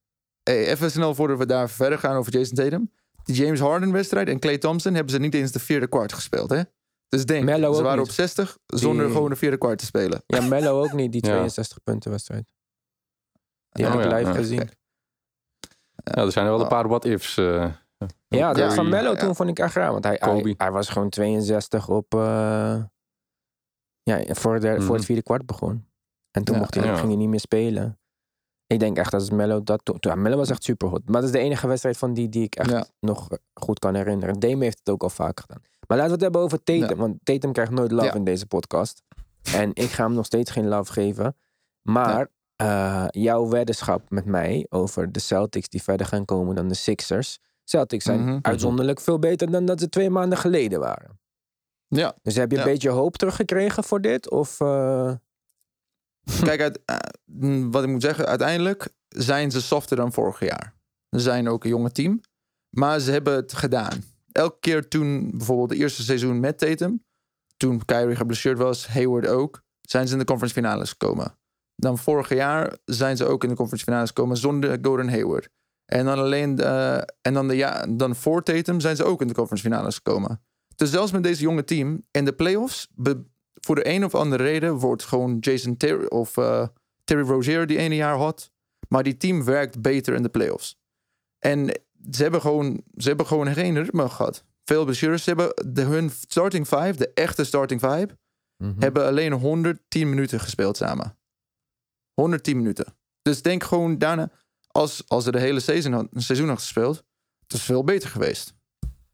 [0.42, 2.90] Hey, even snel voordat we daar verder gaan over Jason Tatum.
[3.24, 6.50] Die James Harden wedstrijd en Clay Thompson hebben ze niet eens de vierde kwart gespeeld,
[6.50, 6.61] hè?
[7.09, 10.22] Dus denk, Mello ze waren op 60 zonder Die- gewoon de vierde kwart te spelen.
[10.26, 11.31] Ja, Mello ook niet, die Ja.
[11.31, 12.53] 62 punten wedstrijd.
[13.70, 14.37] Die Oh, heb ik ja, live ja.
[14.37, 14.70] gezien.
[16.05, 17.37] Ja, er zijn er wel een paar what-ifs.
[17.37, 17.73] eh.
[18.29, 19.17] Ja, dat Curry, van Mello ja.
[19.17, 19.93] toen vond ik echt raar.
[19.93, 20.17] Want hij,
[20.57, 22.15] hij, was gewoon 62 op...
[22.15, 22.83] eh,
[24.03, 24.93] ja, voor, de, voor Mhm.
[24.93, 25.87] het vierde kwart begon.
[26.31, 26.61] En toen Ja.
[26.61, 26.95] mocht hij, Ja.
[26.97, 27.99] ging hij niet meer spelen.
[28.67, 29.97] Ik denk echt dat Mello dat toen...
[30.01, 31.05] Ja, Mello was echt super goed.
[31.05, 32.85] Maar dat is de enige wedstrijd van die die ik echt Ja.
[33.01, 34.39] nog eh, goed kan herinneren.
[34.41, 35.63] Dame heeft het ook al vaak gedaan.
[35.87, 36.89] Maar laten we het hebben over Tatum.
[36.89, 36.95] Ja.
[36.97, 38.15] Want Tatum krijgt nooit love Ja.
[38.15, 39.03] in deze podcast.
[39.55, 41.37] En ik ga hem nog steeds geen love geven.
[41.83, 42.29] Maar
[42.61, 47.38] eh, jouw weddenschap met mij over de Celtics die verder gaan komen dan de Sixers.
[47.64, 48.38] Celtics zijn Mhm.
[48.42, 51.18] uitzonderlijk veel beter dan dat ze twee maanden geleden waren.
[51.88, 54.31] Ja, Dus heb je een beetje hoop teruggekregen voor dit?
[54.31, 55.12] Of eh,
[56.44, 60.75] kijk, uit, eh, mm, wat ik moet zeggen, uiteindelijk zijn ze softer dan vorig jaar.
[61.11, 62.20] Ze zijn ook een jonge team,
[62.70, 64.05] maar ze hebben het gedaan.
[64.33, 67.05] Elke keer toen, bijvoorbeeld het eerste seizoen met Tatum,
[67.57, 71.38] toen Kyrie geblesseerd was, Hayward ook, zijn ze in de conference finales gekomen.
[71.81, 75.49] Dan vorig jaar zijn ze ook in de conference finales gekomen zonder Gordon Hayward.
[75.85, 79.29] En dan alleen de, en dan, de, ja, dan voor Tatum zijn ze ook in
[79.29, 80.43] de conference finales gekomen.
[80.77, 83.25] Dus zelfs met deze jonge team in de playoffs, be-
[83.61, 86.66] voor de een of andere reden wordt gewoon Jason Terry of eh,
[87.05, 88.51] Terry Rozier die ene jaar hot.
[88.88, 90.79] Maar die team werkt beter in de playoffs.
[91.38, 91.66] En
[92.11, 94.45] ze hebben gewoon, ze hebben gewoon geen ritme gehad.
[94.64, 95.25] Veel blessures.
[95.25, 98.09] Ze hebben de, hun starting five, de echte starting five,
[98.57, 98.73] mhm.
[98.79, 101.19] hebben alleen 110 minuten gespeeld samen.
[102.20, 102.94] 110 minuten.
[103.22, 104.30] Dus denk gewoon daarna,
[104.68, 106.96] als, als ze de hele seizoen, had- een seizoen had gespeeld,
[107.42, 108.54] het is veel beter geweest.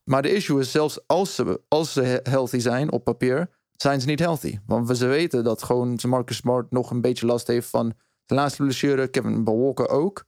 [0.04, 4.00] Maar de issue is, zelfs als ze, als ze he- healthy zijn op papier, zijn
[4.00, 4.58] ze niet healthy.
[4.66, 7.94] Want we ze weten dat gewoon Marcus Smart nog een beetje last heeft van
[8.26, 9.08] de laatste blessure.
[9.08, 10.24] Kevin Walker ook.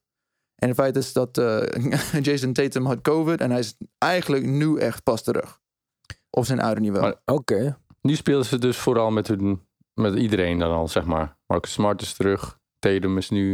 [0.55, 4.79] En het feit is dat eh, Jason Tatum had COVID en hij is eigenlijk nu
[4.79, 5.61] echt pas terug.
[6.31, 7.15] Op zijn oude niveau.
[7.25, 7.79] Oké.
[8.03, 11.37] Nu spelen ze dus vooral met, hun, met iedereen dan al, zeg maar.
[11.47, 12.58] Marcus Smart is terug.
[12.79, 13.53] Tatum is nu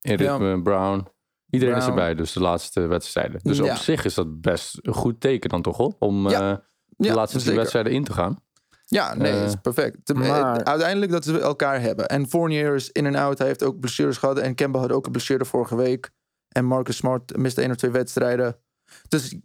[0.00, 0.36] in Ja.
[0.36, 0.62] ritme.
[0.62, 1.06] Brown.
[1.50, 3.40] Iedereen is erbij, dus de laatste wedstrijden.
[3.42, 3.64] Dus Ja.
[3.72, 5.96] op zich is dat best een goed teken dan toch, hoor?
[5.98, 6.50] Om Ja.
[6.52, 6.56] eh,
[6.96, 8.46] de laatste wedstrijden in te gaan.
[8.84, 10.04] Ja, nee, Eh, is perfect.
[10.04, 12.06] Te- maar- eh, Uiteindelijk dat ze elkaar hebben.
[12.08, 13.38] En Fournier is in en out.
[13.38, 14.38] Hij heeft ook blessures gehad.
[14.38, 16.10] En Kemba had ook een blessure vorige week.
[16.48, 18.58] En Marcus Smart miste één of twee wedstrijden.
[19.08, 19.38] Dus eh,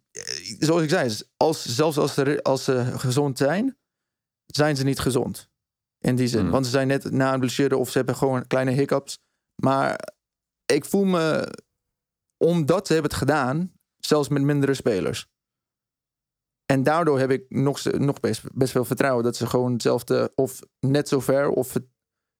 [0.59, 3.77] zoals ik zei, als, zelfs als ze, als ze gezond zijn,
[4.45, 5.49] zijn ze niet gezond.
[6.03, 6.41] In die zin.
[6.41, 6.51] Hmm.
[6.51, 9.19] Want ze zijn net na een blessure of ze hebben gewoon kleine hiccups.
[9.55, 10.13] Maar
[10.65, 11.53] ik voel me,
[12.37, 15.27] omdat ze hebben het gedaan, zelfs met mindere spelers.
[16.65, 20.59] En daardoor heb ik nog, nog best, best veel vertrouwen dat ze gewoon hetzelfde of
[20.79, 21.75] net zo ver of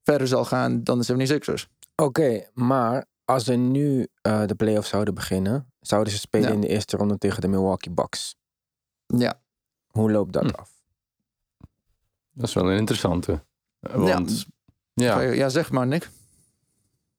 [0.04, 1.06] verder zal gaan dan de
[1.40, 1.70] 76ers.
[1.96, 6.54] Oké, maar als ze nu eh, de playoffs zouden beginnen, zouden ze spelen Ja.
[6.54, 8.36] in de eerste ronde tegen de Milwaukee Bucks.
[9.06, 9.42] Ja.
[9.88, 10.56] Hoe loopt dat Hm.
[10.56, 10.72] af?
[12.32, 13.46] Dat is wel een interessante.
[13.92, 14.46] Want
[14.94, 15.32] ja, Ja.
[15.32, 16.10] ja, zeg maar Nick.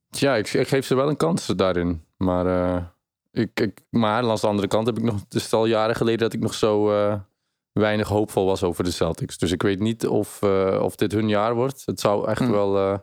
[0.09, 2.05] ja ik, ik geef ze wel een kans daarin.
[2.17, 2.47] Maar,
[2.77, 2.85] eh,
[3.33, 5.21] ik, ik, maar langs de andere kant heb ik nog...
[5.21, 7.21] Het is al jaren geleden dat ik nog zo eh,
[7.73, 9.39] weinig hoopvol was over de Celtics.
[9.39, 11.83] Dus ik weet niet of, eh, of dit hun jaar wordt.
[11.87, 12.51] Het zou echt Hm.
[12.51, 12.99] wel eh,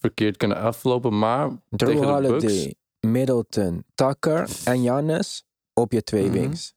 [0.00, 1.18] verkeerd kunnen aflopen.
[1.18, 2.68] Maar Drew tegen de Bucks...
[3.00, 6.32] Middleton, Tucker en Giannis op je twee Mhm.
[6.32, 6.74] wings.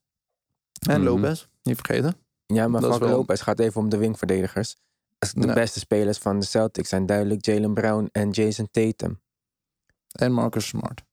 [0.87, 1.09] En Mhm.
[1.09, 2.15] Lopez, niet vergeten.
[2.45, 4.75] Ja, maar Frank wel- Lopez gaat even om de wingverdedigers.
[5.19, 5.53] De Nee.
[5.53, 9.21] beste spelers van de Celtics zijn duidelijk Jalen Brown en Jason Tatum.
[10.11, 11.03] En Marcus Smart.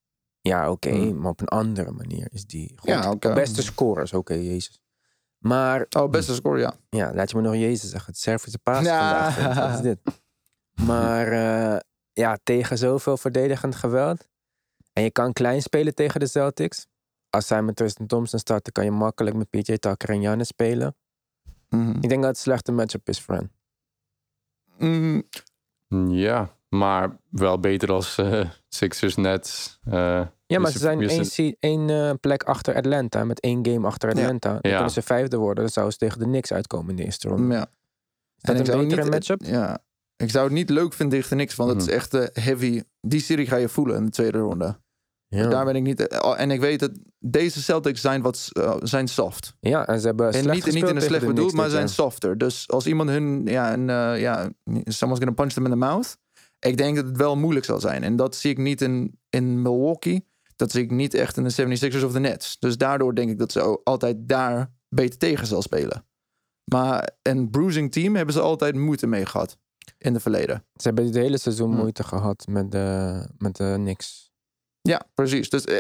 [0.40, 2.88] Ja, oké, maar op een andere manier is die goed.
[2.88, 3.35] Ja, oké.
[3.35, 4.81] Beste scorers, oké, Jezus.
[5.38, 6.75] Maar Oh, beste score, ja.
[6.90, 8.12] Ja, laat je me nog Jezus zeggen.
[8.12, 9.31] Het Servische paas Ja.
[9.33, 9.55] vandaag.
[9.59, 9.99] Wat is dit?
[10.87, 11.81] Maar eh,
[12.12, 14.29] ja, tegen zoveel verdedigend geweld.
[14.92, 16.87] En je kan klein spelen tegen de Celtics.
[17.31, 20.97] Als zij met Tristan Thompson starten, kan je makkelijk met PJ Tucker en Giannis spelen.
[21.69, 21.90] Mhm.
[21.90, 23.51] Ik denk dat het een slechte matchup is voor hen.
[24.78, 25.22] Mm,
[26.10, 29.78] Ja, maar wel beter als eh, Sixers, Nets.
[29.84, 33.24] eh, Ja, maar ze zijn één, eh, plek achter Atlanta.
[33.24, 34.20] Met één game achter Ja.
[34.22, 34.48] Atlanta.
[34.50, 34.70] Dan Ja.
[34.74, 35.62] kunnen ze vijfde worden.
[35.64, 37.54] Dan zouden ze tegen de Knicks uitkomen in de eerste ronde.
[37.54, 37.60] ja.
[37.60, 39.42] Is dat ik een betere niet- matchup?
[39.44, 39.78] Ja.
[40.16, 41.94] Ik zou het niet leuk vinden tegen niks, want het is Mhm.
[41.96, 42.82] echt eh, heavy.
[43.00, 44.78] Die serie ga je voelen in de tweede ronde.
[45.37, 45.49] Ja.
[45.49, 46.07] Daar ben ik niet.
[46.09, 49.55] eh, En ik weet dat deze Celtics zijn wat eh, zijn soft.
[49.61, 52.38] ja, en ze hebben En slecht niet, niet in een slecht bedoeld, maar zijn softer.
[52.38, 54.51] Dus als iemand hun, ja, een, eh, ja,
[54.85, 56.16] someone's gonna punch them in the mouth.
[56.59, 58.03] Ik denk dat het wel moeilijk zal zijn.
[58.03, 60.27] En dat zie ik niet in, in Milwaukee.
[60.57, 62.57] Dat zie ik niet echt in de 76ers of de Nets.
[62.59, 66.05] Dus daardoor denk ik dat ze altijd daar beter tegen zal spelen.
[66.64, 69.59] Maar een bruising team hebben ze altijd moeite mee gehad.
[69.99, 70.64] In het verleden.
[70.75, 71.77] Ze hebben dit hele seizoen Hm.
[71.79, 74.25] moeite gehad met de, met de Knicks.
[74.87, 75.51] Ja, precies.
[75.51, 75.79] Dus eh,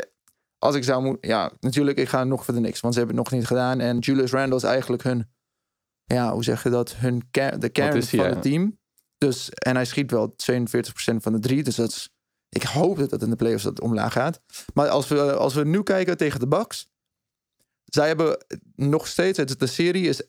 [0.58, 1.28] als ik zou moeten...
[1.28, 2.80] Ja, natuurlijk, ik ga nog voor de niks.
[2.80, 3.80] Want ze hebben het nog niet gedaan.
[3.80, 5.30] En Julius Randle is eigenlijk hun...
[6.04, 6.94] Ja, hoe zeg je dat?
[6.94, 8.78] Hun ker- de kern hij, van het team.
[9.18, 10.34] Dus, en hij schiet wel 42%
[11.16, 11.62] van de drie.
[11.62, 12.10] Dus dat is...
[12.48, 14.40] Ik hoop dat dat in de playoffs dat omlaag gaat.
[14.74, 16.88] Maar als we, als we nu kijken tegen de Bucks...
[17.84, 19.38] Zij hebben nog steeds...
[19.38, 20.24] De serie is 1-1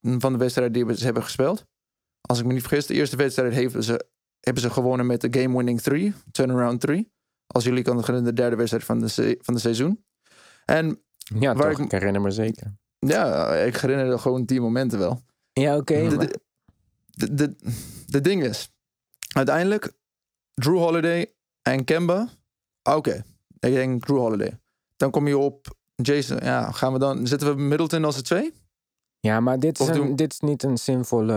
[0.00, 1.64] van de wedstrijden die ze hebben gespeeld.
[2.20, 4.06] Als ik me niet vergis, de eerste wedstrijd hebben ze,
[4.40, 6.14] hebben ze gewonnen met de game-winning 3.
[6.30, 7.14] Turnaround 3.
[7.56, 10.04] Als jullie kan het de derde wedstrijd van de, van de seizoen.
[10.64, 11.00] En
[11.38, 11.78] Ja, Waar toch?
[11.78, 12.76] ik- Ik herinner me zeker.
[12.98, 15.22] ja, ik herinner er gewoon die momenten wel.
[15.52, 16.08] Ja, oké.
[16.08, 16.30] De, maar-
[17.06, 17.54] de,
[18.06, 18.72] de, ding is,
[19.34, 19.92] uiteindelijk,
[20.54, 22.28] Drew Holiday en Kemba,
[22.82, 23.24] oké.
[23.58, 24.58] Ik denk Drew Holiday.
[24.96, 28.52] Dan kom je op Jason, ja, gaan we dan, zetten we Middleton als de twee?
[29.20, 31.32] Ja, maar dit is, Of een, doen- dit is niet een zinvolle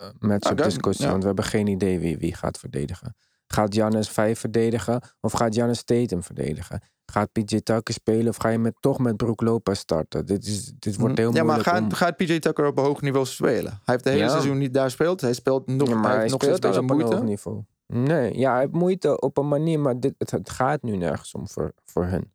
[0.00, 1.04] uh, matchup Oké, discussie.
[1.04, 1.10] ja.
[1.10, 3.16] Want we hebben geen idee wie, wie gaat verdedigen.
[3.54, 6.80] Gaat Giannis 5 verdedigen of gaat Giannis Tatum verdedigen?
[7.12, 10.26] Gaat PJ Tucker spelen of ga je met, toch met Brook Lopez starten?
[10.26, 11.92] Dit, is, dit wordt heel ja, maar moeilijk gaat, om...
[11.92, 13.70] gaat PJ Tucker op een hoog niveau spelen?
[13.70, 14.28] Hij heeft de hele Ja.
[14.30, 15.20] seizoen niet daar gespeeld.
[15.20, 17.24] Hij speelt nog, Ja, maar hij hij heeft nog steeds speelt op een hoog moeite.
[17.24, 17.62] niveau.
[17.86, 21.32] Nee, ja, hij heeft moeite op een manier, maar dit, het, het gaat nu nergens
[21.34, 22.32] om voor, voor hen.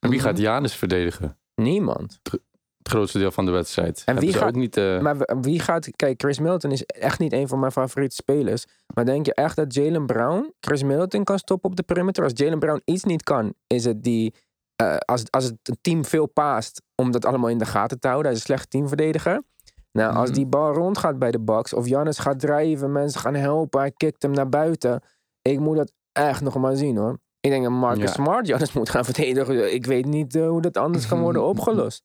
[0.00, 0.28] En wie Mhm.
[0.28, 1.38] gaat Janus verdedigen?
[1.54, 2.20] Niemand.
[2.78, 4.02] Het grootste deel van de wedstrijd.
[4.04, 4.76] En wie gaat- ook niet...
[4.76, 5.88] eh, Maar wie gaat...
[5.96, 8.64] Kijk, Chris Middleton is echt niet een van mijn favoriete spelers.
[8.94, 12.22] Maar denk je echt dat Jalen Brown Chris Middleton kan stoppen op de perimeter?
[12.22, 14.34] Als Jalen Brown iets niet kan, is het die...
[14.76, 18.06] eh, als, als het een team veel paast om dat allemaal in de gaten te
[18.08, 18.26] houden.
[18.30, 19.42] Hij is een slechte teamverdediger.
[19.92, 20.38] Nou, als Mhm.
[20.38, 24.22] die bal rondgaat bij de Bucks of Giannis gaat drijven, mensen gaan helpen, hij kikt
[24.22, 25.02] hem naar buiten.
[25.42, 27.18] Ik moet dat echt nog maar zien hoor.
[27.40, 28.06] Ik denk dat Marcus Ja.
[28.12, 29.74] Smart Giannis moet gaan verdedigen.
[29.74, 32.02] Ik weet niet eh, hoe dat anders kan worden opgelost.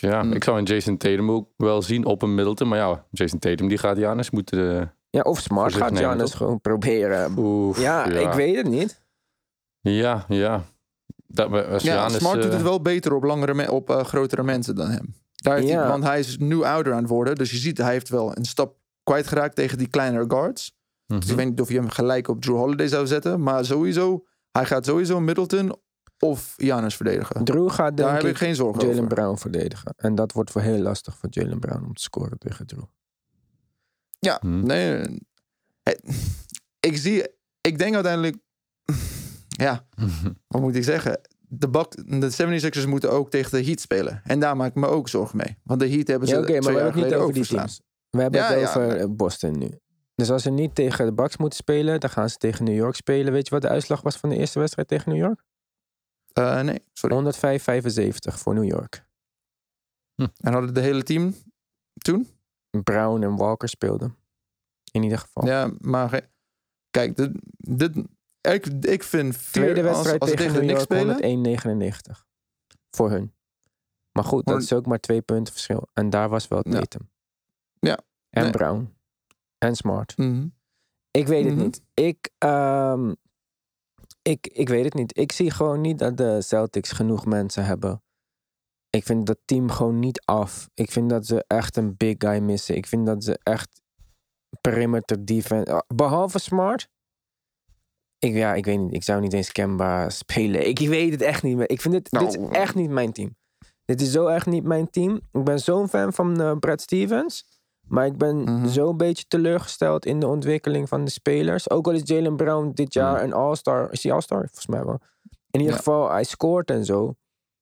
[0.00, 0.32] Ja, Mm.
[0.32, 2.68] ik zou een Jason Tatum ook wel zien op een Middleton.
[2.68, 4.80] Maar ja, Jason Tatum die gaat Janus moeten...
[4.80, 6.36] eh, Ja, of Smart gaat toch?
[6.36, 7.38] gewoon proberen.
[7.38, 9.02] oef, Ja, ik weet het niet.
[9.80, 10.62] Ja, ja.
[11.26, 14.04] Dat, als Ja, Giannis, Smart doet eh, het wel beter op, langere me- op eh,
[14.04, 15.14] grotere mensen dan hem.
[15.34, 15.88] Daar heeft hij- Ja.
[15.88, 17.34] want hij is nu ouder aan het worden.
[17.34, 20.76] Dus je ziet, hij heeft wel een stap kwijtgeraakt tegen die kleinere guards.
[21.06, 21.20] mhm.
[21.20, 23.42] Dus ik weet niet of je hem gelijk op Drew Holiday zou zetten.
[23.42, 25.76] Maar sowieso, hij gaat sowieso Middleton
[26.24, 27.44] of Giannis verdedigen.
[27.44, 29.14] Drew gaat Daar denk heb ik ik geen zorgen Jalen over.
[29.14, 29.94] Brown verdedigen.
[29.96, 32.82] En dat wordt voor heel lastig voor Jalen Brown om te scoren tegen Drew.
[34.18, 34.66] Ja, Mhm.
[34.66, 35.20] nee.
[36.80, 37.26] Ik zie,
[37.60, 38.36] ik denk uiteindelijk,
[39.48, 39.86] ja,
[40.48, 41.20] wat moet ik zeggen?
[41.48, 44.20] de, Buck, de 76ers moeten ook tegen de Heat spelen.
[44.24, 45.56] En daar maak ik me ook zorgen mee.
[45.62, 47.80] Want de Heat hebben ze Ja, oké, maar we hebben het niet over die teams.
[48.10, 49.78] We hebben Ja, het over eh, Boston nu.
[50.14, 52.94] Dus als ze niet tegen de Bucks moeten spelen, dan gaan ze tegen New York
[52.94, 53.32] spelen.
[53.32, 55.44] Weet je wat de uitslag was van de eerste wedstrijd tegen New York?
[56.34, 57.16] Eh, nee, sorry.
[57.16, 59.06] 105-75 voor New York.
[60.14, 61.34] En hadden de hele team
[61.98, 62.28] toen?
[62.82, 64.16] Brown en Walker speelden.
[64.92, 65.46] In ieder geval.
[65.46, 66.28] Ja, maar
[66.90, 67.96] kijk, dit, dit,
[68.40, 72.16] ik, ik vind vier, Tweede als, wedstrijd als tegen New York spelen.
[72.16, 72.24] 101-99.
[72.90, 73.34] Voor hun.
[74.12, 75.88] Maar goed, dat is ook maar twee punten verschil.
[75.92, 76.70] En daar was wel Ja.
[76.78, 77.10] Tatum.
[77.78, 77.98] Ja.
[78.30, 78.50] En Nee.
[78.50, 78.96] Brown.
[79.58, 80.16] En Smart.
[80.16, 80.46] Mhm.
[81.10, 81.62] Ik weet het Mhm.
[81.64, 81.82] niet.
[81.94, 83.14] Ik, ehm,
[84.28, 85.18] ik, ik weet het niet.
[85.18, 88.02] Ik zie gewoon niet dat de Celtics genoeg mensen hebben.
[88.90, 90.68] Ik vind dat team gewoon niet af.
[90.74, 92.76] Ik vind dat ze echt een big guy missen.
[92.76, 93.82] Ik vind dat ze echt
[94.60, 95.72] perimeter defense...
[95.72, 96.88] ah, Behalve Smart.
[98.18, 98.94] Ik, ja, ik weet niet.
[98.94, 100.68] Ik zou niet eens Kemba spelen.
[100.68, 101.70] Ik weet het echt niet meer.
[101.70, 103.36] Ik vind dit, dit is Nou, echt niet mijn team.
[103.84, 105.20] Dit is zo echt niet mijn team.
[105.32, 107.53] Ik ben zo'n fan van eh, Brad Stevens.
[107.88, 108.66] Maar ik ben Mhm.
[108.68, 111.70] zo'n beetje teleurgesteld in de ontwikkeling van de spelers.
[111.70, 113.92] Ook al is Jalen Brown dit jaar een All-Star.
[113.92, 114.38] Is hij All-Star?
[114.40, 114.98] Volgens mij wel.
[115.50, 115.76] In ieder Ja.
[115.78, 117.14] geval, hij scoort en zo.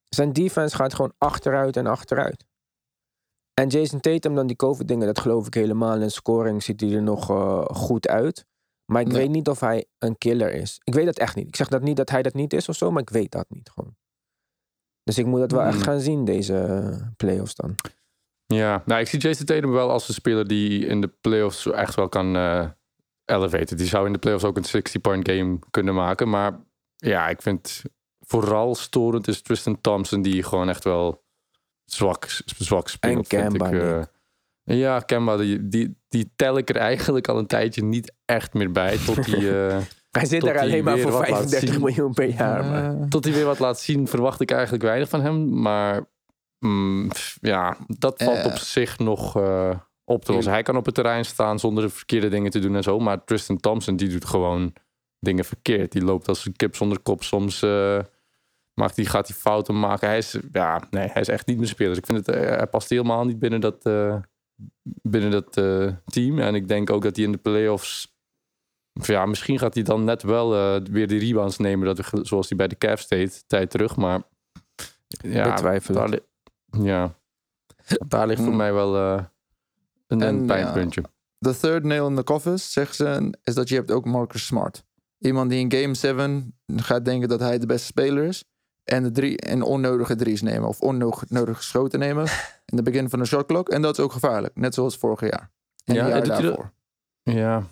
[0.08, 2.44] Zijn defense gaat gewoon achteruit en achteruit.
[3.54, 6.00] En Jason Tatum dan die COVID-dingen, dat geloof ik helemaal.
[6.00, 8.46] In scoring ziet hij er nog eh, goed uit.
[8.92, 10.80] Maar ik weet niet of hij een killer is.
[10.84, 11.46] Ik weet dat echt niet.
[11.48, 13.46] Ik zeg dat niet dat hij dat niet is of zo, maar ik weet dat
[13.48, 13.96] niet gewoon.
[15.02, 15.82] Dus ik moet dat wel echt Hmm.
[15.82, 17.74] gaan zien, deze eh, playoffs dan.
[18.52, 21.94] Ja, nou, ik zie Jason Tatum wel als een speler die in de playoffs echt
[21.94, 22.64] wel kan eh
[23.24, 23.76] elevaten.
[23.76, 26.28] Die zou in de playoffs ook een 60-point game kunnen maken.
[26.28, 26.60] Maar
[26.96, 27.82] ja, ik vind
[28.20, 31.24] vooral storend is Tristan Thompson, die gewoon echt wel
[31.84, 33.32] zwak, zwak speelt.
[33.32, 34.78] En vind Kemba, ik, eh.
[34.78, 38.72] ja, Kemba, die, die, die tel ik er eigenlijk al een tijdje niet echt meer
[38.72, 38.98] bij.
[39.06, 39.78] Tot die, eh,
[40.10, 41.80] Hij zit Tot hij alleen maar voor wat laat 35 zien.
[41.80, 42.64] miljoen per jaar.
[42.64, 43.08] maar.
[43.08, 45.60] Tot hij weer wat laat zien, verwacht ik eigenlijk weinig van hem.
[45.60, 46.10] Maar
[46.62, 48.44] mm, ja, dat valt Eh.
[48.44, 49.70] op zich nog eh,
[50.04, 50.52] op te lossen.
[50.52, 52.98] Hij kan op het terrein staan zonder de verkeerde dingen te doen en zo.
[52.98, 54.72] Maar Tristan Thompson, die doet gewoon
[55.18, 55.92] dingen verkeerd.
[55.92, 57.22] Die loopt als een kip zonder kop.
[57.22, 57.98] Soms eh,
[58.74, 60.08] maakt die, gaat hij fouten maken.
[60.08, 61.88] Hij is, ja, nee, hij is echt niet mijn speler.
[61.88, 64.16] Dus ik vind het, eh, hij past helemaal niet binnen dat, eh,
[65.02, 66.38] binnen dat eh, team.
[66.38, 68.14] En ik denk ook dat hij in de playoffs...
[69.00, 72.24] of Ja, misschien gaat hij dan net wel eh, weer die rebounds nemen, dat we,
[72.24, 73.96] zoals hij bij de Cavs deed, tijd terug.
[73.96, 74.22] Maar
[75.06, 76.12] ja, Betwijfel daar, het.
[76.12, 76.20] li-
[76.80, 77.14] ja,
[78.06, 78.56] daar ligt voor Hmm.
[78.56, 79.24] mij wel eh,
[80.06, 81.02] een, En, een pijnpuntje.
[81.38, 84.84] The third nail in the coffin, zeggen ze, is dat je hebt ook Marcus Smart.
[85.18, 88.44] Iemand die in game 7 gaat denken dat hij de beste speler is.
[88.84, 90.68] En, de drie, en onnodige drie's nemen.
[90.68, 92.24] Of onnodige schoten nemen.
[92.72, 93.68] In het begin van de shot clock.
[93.68, 94.56] En dat is ook gevaarlijk.
[94.56, 95.50] Net zoals vorig jaar.
[95.84, 96.72] En Ja, ja, jaar daarvoor.
[97.22, 97.66] Ja.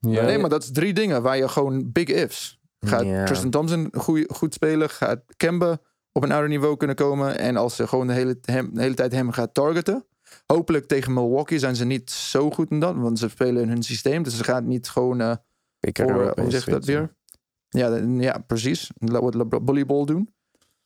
[0.00, 0.22] ja.
[0.24, 2.60] Nee, maar dat is drie dingen waar je gewoon big ifs.
[2.80, 3.24] Gaat Ja.
[3.24, 4.90] Tristan Thompson goeie, goed spelen?
[4.90, 5.78] Gaat Kemba
[6.16, 7.38] op een ouder niveau kunnen komen?
[7.38, 10.04] En als ze gewoon de hele, hem, de hele tijd hem gaat targeten.
[10.46, 12.94] Hopelijk tegen Milwaukee zijn ze niet zo goed in dat.
[12.96, 14.22] Want ze spelen in hun systeem.
[14.22, 15.38] Dus ze gaan niet gewoon...
[15.78, 17.14] Pick voor, eh, hoe zeg dat weer?
[17.68, 18.90] Ja, ja precies.
[18.98, 20.34] Wat volleyball doen.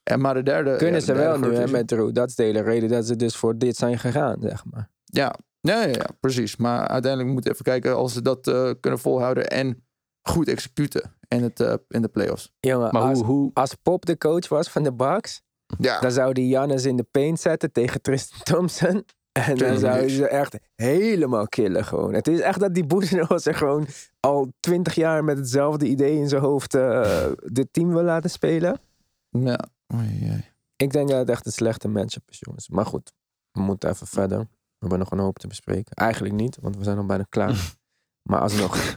[0.03, 0.77] En maar de derde...
[0.77, 2.13] Kunnen ja, ze de wel nu, hè, met Drew.
[2.13, 4.91] Dat is de hele reden dat ze dus voor dit zijn gegaan, zeg maar.
[5.05, 6.57] Ja, ja, ja, ja, precies.
[6.57, 9.85] Maar uiteindelijk moeten we even kijken als ze dat eh, kunnen volhouden en
[10.23, 12.53] goed executen in, het, eh, in de playoffs.
[12.61, 15.43] Jongen, Maar als, hoe, hoe, als Pop de coach was van de Bucks,
[15.79, 19.05] Ja, dan zou die Jannes in de paint zetten tegen Tristan Thompson.
[19.33, 20.11] En dan zou niet.
[20.11, 22.15] ze echt helemaal killen gewoon.
[22.15, 23.87] Het is echt dat die Boezenos er gewoon
[24.21, 28.81] al twintig jaar met hetzelfde idee in zijn hoofd eh dit team wil laten spelen.
[29.29, 29.59] ja.
[29.95, 30.45] Oei, oei.
[30.77, 32.69] Ik denk dat het echt een slechte matchup is, jongens.
[32.69, 33.13] Maar goed,
[33.53, 34.39] we moeten even verder.
[34.39, 34.47] We
[34.79, 35.93] hebben nog een hoop te bespreken.
[35.95, 37.75] Eigenlijk niet, want we zijn al bijna klaar.
[38.31, 38.97] maar alsnog.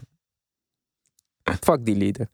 [1.64, 2.28] Fuck die leader.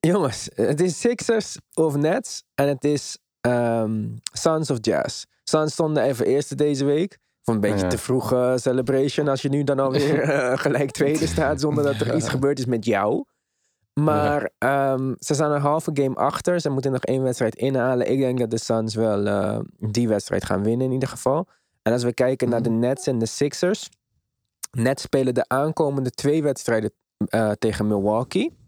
[0.00, 2.42] Jongens, het is Sixers of Nets.
[2.54, 5.24] En het is ehm, Sons of Jazz.
[5.44, 7.18] Suns stonden even eerste deze week.
[7.42, 7.88] Voor een beetje Ja.
[7.90, 9.28] te vroeg celebration.
[9.28, 11.60] Als je nu dan alweer eh, gelijk tweede staat.
[11.60, 13.24] Zonder dat er iets gebeurd is met jou.
[14.00, 16.60] Maar ehm, ze staan een halve game achter.
[16.60, 18.10] Ze moeten nog één wedstrijd inhalen.
[18.10, 21.46] Ik denk dat de Suns wel eh, die wedstrijd gaan winnen in ieder geval.
[21.82, 23.88] En als we kijken naar de Nets en de Sixers.
[24.70, 26.92] Nets spelen de aankomende twee wedstrijden
[27.28, 28.58] eh, tegen Milwaukee.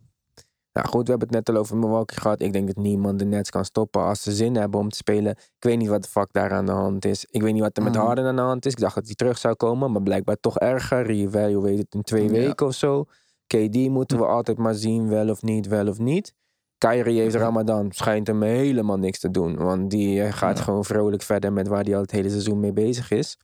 [0.72, 2.42] Nou goed, we hebben het net al over Milwaukee gehad.
[2.42, 5.30] Ik denk dat niemand de Nets kan stoppen als ze zin hebben om te spelen.
[5.32, 7.24] Ik weet niet wat de fuck daar aan de hand is.
[7.30, 8.04] Ik weet niet wat er met Mhm.
[8.04, 8.72] Harden aan de hand is.
[8.72, 11.02] Ik dacht dat hij terug zou komen, maar blijkbaar toch erger.
[11.06, 12.30] Revalue weet het in twee Ja.
[12.30, 13.04] weken of zo.
[13.46, 16.35] KD moeten we altijd maar zien, wel of niet, wel of niet.
[16.78, 19.56] Kyrie heeft Ramadan, schijnt hem helemaal niks te doen.
[19.56, 20.64] Want die eh, gaat Ja.
[20.64, 23.37] gewoon vrolijk verder met waar hij al het hele seizoen mee bezig is.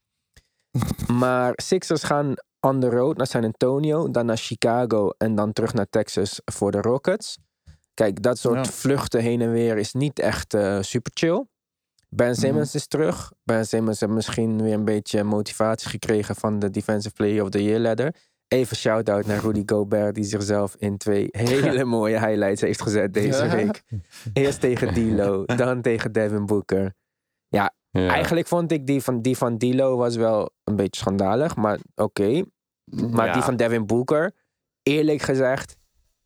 [1.21, 5.75] maar Sixers gaan on the road naar San Antonio, dan naar Chicago en dan terug
[5.75, 7.39] naar Texas voor de Rockets.
[7.95, 8.73] kijk, dat soort Ja.
[8.73, 11.47] vluchten heen en weer is niet echt eh, super chill.
[12.09, 13.33] Ben Simmons is terug.
[13.45, 17.63] Ben Simmons heeft misschien weer een beetje motivatie gekregen van de Defensive Player of the
[17.65, 18.15] Year ladder.
[18.49, 23.49] Even shout-out naar Rudy Gobert, die zichzelf in twee hele mooie highlights heeft gezet deze
[23.49, 23.83] week.
[24.33, 26.95] Eerst tegen D'Lo, dan tegen Devin Booker.
[27.49, 27.75] Ja.
[28.07, 32.43] Eigenlijk vond ik die van, die van D'Lo was wel een beetje schandalig, maar oké.
[33.11, 33.33] Maar Ja.
[33.33, 34.33] die van Devin Booker,
[34.83, 35.77] eerlijk gezegd,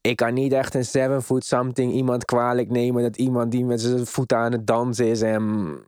[0.00, 3.80] ik kan niet echt een seven foot something iemand kwalijk nemen dat iemand die met
[3.80, 5.42] zijn voeten aan het dansen is en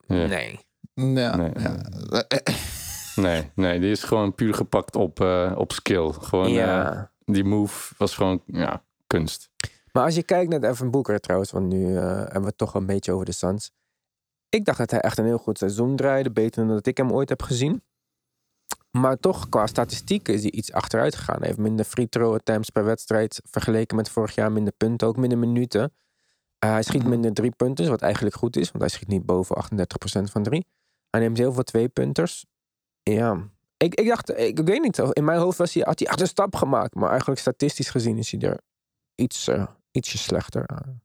[0.07, 0.27] Ja.
[0.27, 0.61] nee.
[0.95, 1.51] Ja, Nee.
[1.59, 1.77] ja.
[3.17, 6.13] Nee, nee, die is gewoon puur gepakt op, eh, op skill.
[6.13, 6.93] Gewoon, ja.
[6.93, 7.03] eh,
[7.35, 9.51] die move was gewoon ja, kunst.
[9.93, 12.75] Maar als je kijkt naar Devin Booker trouwens, want nu eh, hebben we het toch
[12.75, 13.73] een beetje over de Suns.
[14.55, 17.13] Ik dacht dat hij echt een heel goed seizoen draaide, beter dan dat ik hem
[17.13, 17.83] ooit heb gezien.
[18.91, 21.39] Maar toch, qua statistieken is hij iets achteruit gegaan.
[21.39, 24.53] Hij heeft minder free throw attempts per wedstrijd vergeleken met vorig jaar.
[24.53, 25.93] Minder punten, ook minder minuten.
[26.59, 28.71] Eh, hij schiet minder drie punten, wat eigenlijk goed is.
[28.71, 30.67] Want hij schiet niet boven 38% van drie.
[31.11, 32.47] Hij neemt heel veel twee punters.
[33.03, 34.99] Ja, ik, ik dacht, ik, ik weet niet.
[34.99, 36.95] In mijn hoofd was hij, had hij echt een stap gemaakt.
[36.95, 38.61] Maar eigenlijk statistisch gezien is hij er
[39.15, 41.03] iets, eh, ietsje slechter aan,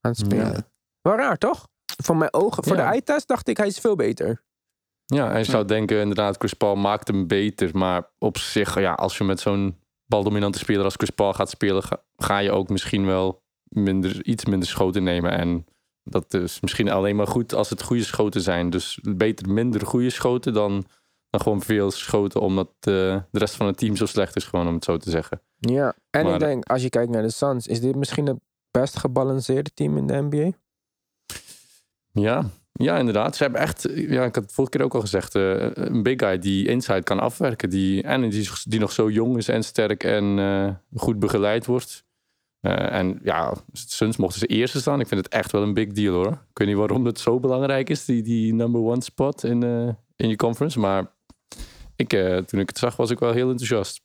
[0.00, 0.52] aan het spelen.
[0.52, 0.70] Ja.
[1.00, 1.66] Wel raar, toch?
[2.02, 2.82] Voor mijn ogen, voor Ja.
[2.82, 4.42] de eye-test dacht ik, hij is veel beter.
[5.04, 7.70] Ja, en je zou denken inderdaad, Chris Paul maakt hem beter.
[7.78, 11.82] Maar op zich, ja, als je met zo'n baldominante speler als Chris Paul gaat spelen...
[11.82, 15.30] ga, ga je ook misschien wel minder, iets minder schoten nemen.
[15.30, 15.64] En
[16.04, 18.70] dat is misschien alleen maar goed als het goede schoten zijn.
[18.70, 20.84] Dus beter minder goede schoten dan,
[21.30, 22.40] dan gewoon veel schoten...
[22.40, 22.92] omdat eh,
[23.30, 25.42] de rest van het team zo slecht is, gewoon om het zo te zeggen.
[25.56, 28.38] Ja, en Maar- ik denk, als je kijkt naar de Suns, is dit misschien het
[28.70, 30.52] best gebalanceerde team in de NBA?
[32.20, 33.36] Ja, ja, inderdaad.
[33.36, 36.18] Ze hebben echt, ja, ik had het vorige keer ook al gezegd, eh, een big
[36.18, 37.70] guy die inside kan afwerken.
[37.70, 42.06] Die, en die, die nog zo jong is en sterk en eh, goed begeleid wordt.
[42.60, 45.00] Eh, en ja, Suns mochten ze eerste staan.
[45.00, 46.32] Ik vind het echt wel een big deal hoor.
[46.32, 49.94] Ik weet niet waarom het zo belangrijk is, die, die number one spot in, eh,
[50.16, 50.78] in je conference.
[50.78, 51.06] Maar
[51.96, 54.00] ik, eh, toen ik het zag, was ik wel heel enthousiast.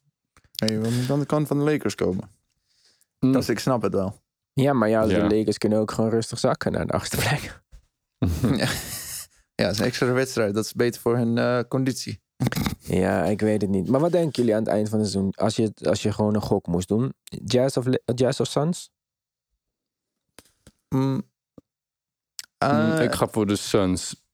[0.56, 2.30] Hey, we moeten aan de kant van de Lakers komen.
[3.20, 3.32] Mm.
[3.32, 4.22] Dat is, ik snap het wel.
[4.54, 5.28] Ja, maar ja, Ja.
[5.28, 7.62] de Lakers kunnen ook gewoon rustig zakken naar de achtste plek.
[9.56, 10.54] ja, het is een extra wedstrijd.
[10.54, 12.22] Dat is beter voor hun eh, conditie.
[12.80, 13.88] Ja, ik weet het niet.
[13.90, 15.32] Maar wat denken jullie aan het eind van het seizoen?
[15.34, 17.14] Als je, als je gewoon een gok moest doen.
[17.46, 18.92] Jazz of, Jazz of Suns?
[20.90, 21.00] Mm.
[21.04, 21.24] Mm,
[22.58, 24.26] Eh, ik ga voor de Suns.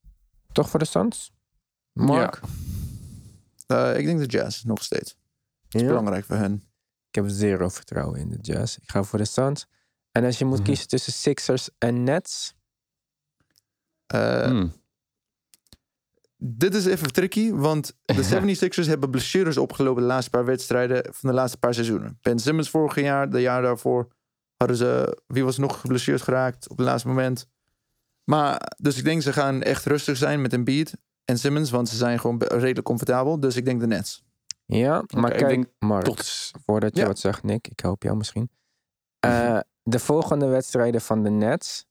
[0.52, 1.32] Toch voor de Suns?
[1.94, 2.40] Mark?
[3.68, 5.16] eh, ik denk de Jazz nog steeds.
[5.64, 5.88] Het is Ja.
[5.88, 6.54] belangrijk voor hen.
[7.10, 8.78] Ik heb zero vertrouwen in de Jazz.
[8.78, 9.66] Ik ga voor de Suns.
[10.12, 10.66] En als je moet Mhm.
[10.68, 12.54] kiezen tussen Sixers en Nets.
[14.14, 14.72] Eh, Mm.
[16.42, 18.24] Dit is even tricky, want de
[18.84, 22.18] 76ers hebben blessures opgelopen de laatste paar wedstrijden van de laatste paar seizoenen.
[22.22, 24.08] Ben Simmons vorig jaar, de jaar daarvoor,
[24.58, 27.48] hadden ze, wie was nog geblesseerd geraakt op het laatste moment.
[28.24, 30.94] Maar, dus ik denk ze gaan echt rustig zijn met Embiid
[31.26, 33.40] en Simmons, want ze zijn gewoon redelijk comfortabel.
[33.40, 34.24] Dus ik denk de Nets.
[34.66, 37.08] Ja, maar ik kijk, Mark, Tot, voordat je Ja.
[37.08, 38.50] wat zegt, Nick, ik help jou misschien.
[39.20, 41.86] Eh, de volgende wedstrijden van de Nets.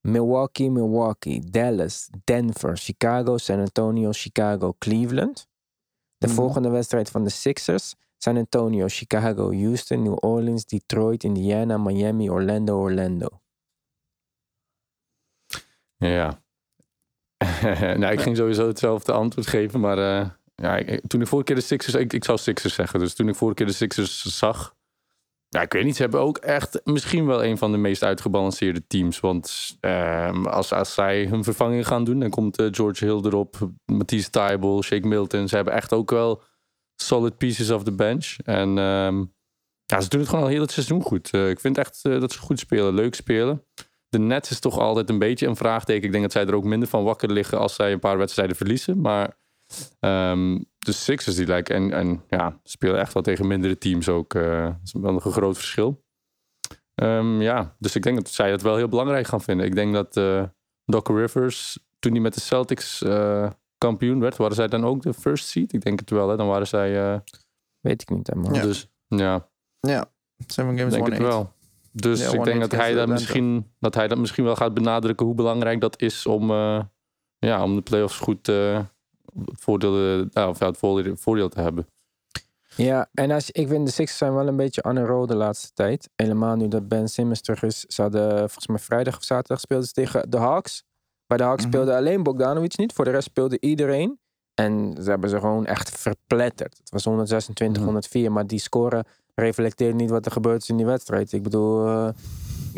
[0.00, 5.48] Milwaukee, Milwaukee, Dallas, Denver, Chicago, San Antonio, Chicago, Cleveland.
[6.18, 6.36] De Mhm.
[6.36, 7.94] volgende wedstrijd van de Sixers.
[8.16, 13.28] San Antonio, Chicago, Houston, New Orleans, Detroit, Indiana, Miami, Orlando, Orlando.
[15.96, 16.42] Ja.
[18.00, 21.56] nou, ik ging sowieso hetzelfde antwoord geven, maar eh, ja, ik- toen ik vorige keer
[21.56, 24.76] de Sixers, ik, ik zou Sixers zeggen, dus toen ik vorige keer de Sixers zag,
[25.48, 28.86] ja, ik weet niet, ze hebben ook echt misschien wel een van de meest uitgebalanceerde
[28.86, 33.20] teams, want ehm, als, als zij hun vervanging gaan doen, dan komt eh, George Hill
[33.24, 36.42] erop, Matisse Tybal, Shake Milton, ze hebben echt ook wel
[36.96, 39.24] solid pieces of the bench en ehm,
[39.84, 41.30] ja, ze doen het gewoon al heel het seizoen goed.
[41.30, 43.64] Eh, ik vind echt eh, dat ze goed spelen, leuk spelen
[44.08, 46.04] de Nets is toch altijd een beetje een vraagteken.
[46.04, 48.56] Ik denk dat zij er ook minder van wakker liggen als zij een paar wedstrijden
[48.56, 49.00] verliezen.
[49.00, 49.36] Maar
[50.00, 50.58] ehm,
[50.92, 54.34] de Sixers die lijken en, en ja, spelen echt wel tegen mindere teams ook.
[54.34, 56.04] eh, dat is wel nog een groot verschil.
[56.94, 59.66] Ehm, ja, dus ik denk dat zij het wel heel belangrijk gaan vinden.
[59.66, 60.42] Ik denk dat eh
[60.84, 65.14] Doc Rivers, toen hij met de Celtics eh, kampioen werd, waren zij dan ook de
[65.14, 65.72] first seed?
[65.72, 66.36] Ik denk het wel, hè?
[66.36, 67.12] Dan waren zij.
[67.12, 67.18] eh,
[67.80, 68.54] Weet ik niet helemaal.
[68.54, 68.62] Ja.
[68.62, 69.48] Dus ja,
[69.80, 70.10] Ja,
[70.46, 71.34] seven ik games, denk one het eight.
[71.34, 71.52] wel.
[71.92, 75.26] Dus Ja, ik denk dat hij, dat, misschien, dat hij dat misschien wel gaat benadrukken
[75.26, 76.80] hoe belangrijk dat is om, eh,
[77.38, 78.80] ja, om de playoffs goed eh,
[79.44, 81.86] het, voordeel, eh, of ja, het voordeel, voordeel te hebben.
[82.76, 85.34] Ja, en als, ik vind de Sixers zijn wel een beetje on a roll de
[85.34, 86.08] laatste tijd.
[86.16, 87.80] Helemaal nu dat Ben Simmons terug is.
[87.80, 90.84] Ze hadden volgens mij vrijdag of zaterdag speelden ze tegen de Hawks.
[91.26, 91.72] Bij de Hawks Mhm.
[91.72, 92.92] speelde alleen Bogdanovic niet.
[92.92, 94.18] Voor de rest speelde iedereen.
[94.54, 96.76] En ze hebben ze gewoon echt verpletterd.
[96.78, 97.84] Het was 126, Mhm.
[97.84, 98.32] 104.
[98.32, 101.32] Maar die score reflecteert niet wat er gebeurd is in die wedstrijd.
[101.32, 102.08] Ik bedoel, eh,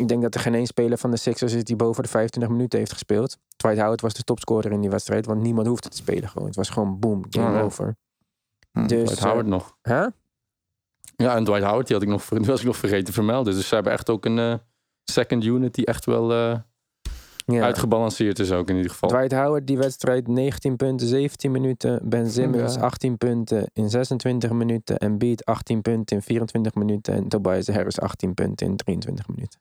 [0.01, 2.51] Ik denk dat er geen één speler van de Sixers is die boven de 25
[2.51, 3.37] minuten heeft gespeeld.
[3.55, 6.47] Dwight Howard was de topscorer in die wedstrijd, want niemand hoefde te spelen gewoon.
[6.47, 7.61] Het was gewoon boom, game Oh, ja.
[7.61, 7.95] over.
[8.71, 8.87] Hm.
[8.87, 9.77] Dus, Dwight eh, Howard nog.
[9.81, 10.05] hè?
[11.15, 13.53] Ja, en Dwight Howard, die, had ik nog, die was ik nog vergeten te vermelden.
[13.53, 14.53] Dus ze hebben echt ook een eh,
[15.03, 16.59] second unit die echt wel eh,
[17.45, 17.63] Ja.
[17.63, 19.09] uitgebalanceerd is ook in ieder geval.
[19.09, 21.99] Dwight Howard, die wedstrijd 19 punten, 17 minuten.
[22.09, 22.81] Ben Simmons Ja.
[22.81, 24.97] 18 punten in 26 minuten.
[24.97, 27.13] En Beat 18 punten in 24 minuten.
[27.13, 29.59] En Tobias Harris 18 punten in 23 minuten.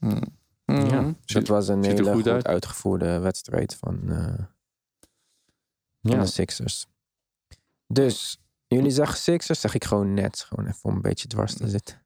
[0.00, 0.22] Hm.
[0.64, 0.72] Hm.
[0.86, 1.02] Ja.
[1.02, 2.46] Dus Ziet- dat was een ziet hele goed goed, uit.
[2.46, 4.34] uitgevoerde wedstrijd van, eh,
[6.02, 6.20] van ja.
[6.20, 6.86] de Sixers.
[7.86, 10.38] Dus, jullie zeggen Sixers, zeg ik gewoon net.
[10.40, 12.02] Gewoon even om een beetje dwars te zitten.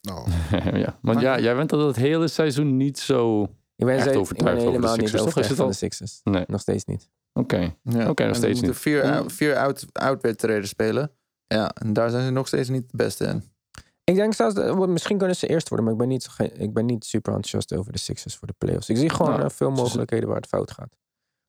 [0.00, 0.30] Nou,
[0.84, 0.98] ja.
[1.02, 3.42] Want ja, jij bent al het hele seizoen niet zo...
[3.76, 5.12] Ik ben, Echt ze- ik ben overtuigd over de helemaal niet Sixers?
[5.20, 6.20] Is overtuigd het van de Sixers.
[6.24, 6.44] Nee.
[6.46, 7.10] Nog steeds niet.
[7.32, 7.74] Oké.
[7.82, 8.08] Ja.
[8.08, 8.76] Oké, nog steeds ze moeten niet.
[8.76, 11.10] vier, vier uitwedstrijden spelen.
[11.46, 13.51] Ja, en daar zijn ze nog steeds niet het beste in.
[14.04, 16.28] Ik denk zelfs, dat- misschien kunnen ze eerst worden, maar ik ben niet,
[16.58, 18.88] ik ben niet super enthousiast over de Sixers voor de playoffs.
[18.88, 20.96] Ik zie gewoon Nou, eh, veel mogelijkheden waar het fout gaat.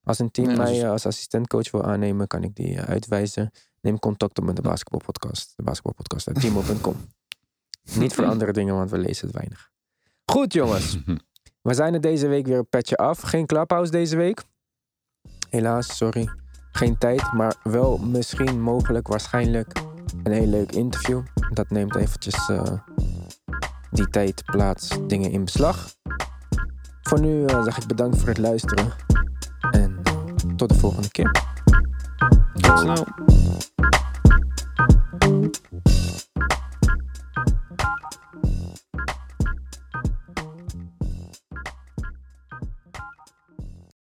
[0.04, 3.51] Als een team mij eh, als assistentcoach wil aannemen, kan ik die eh, uitwijzen.
[3.82, 5.54] Neem contact op met de basketbalpodcast.
[5.56, 6.95] De basketbalpodcast uit timo.com.
[7.99, 9.70] niet voor andere dingen, want we lezen het weinig.
[10.32, 10.97] Goed jongens,
[11.62, 13.22] we zijn er deze week weer een petje af.
[13.22, 14.43] Geen clubhouse deze week.
[15.49, 16.30] Helaas, sorry.
[16.72, 19.72] Geen tijd, maar wel misschien, mogelijk, waarschijnlijk
[20.24, 21.22] een heel leuk interview.
[21.53, 22.80] Dat neemt eventjes eh,
[23.91, 25.95] die tijd, plaats, dingen in beslag.
[27.01, 28.93] Voor nu eh, zeg ik bedankt voor het luisteren.
[29.72, 30.01] En
[30.55, 31.32] tot de volgende keer.
[32.53, 33.03] Tot.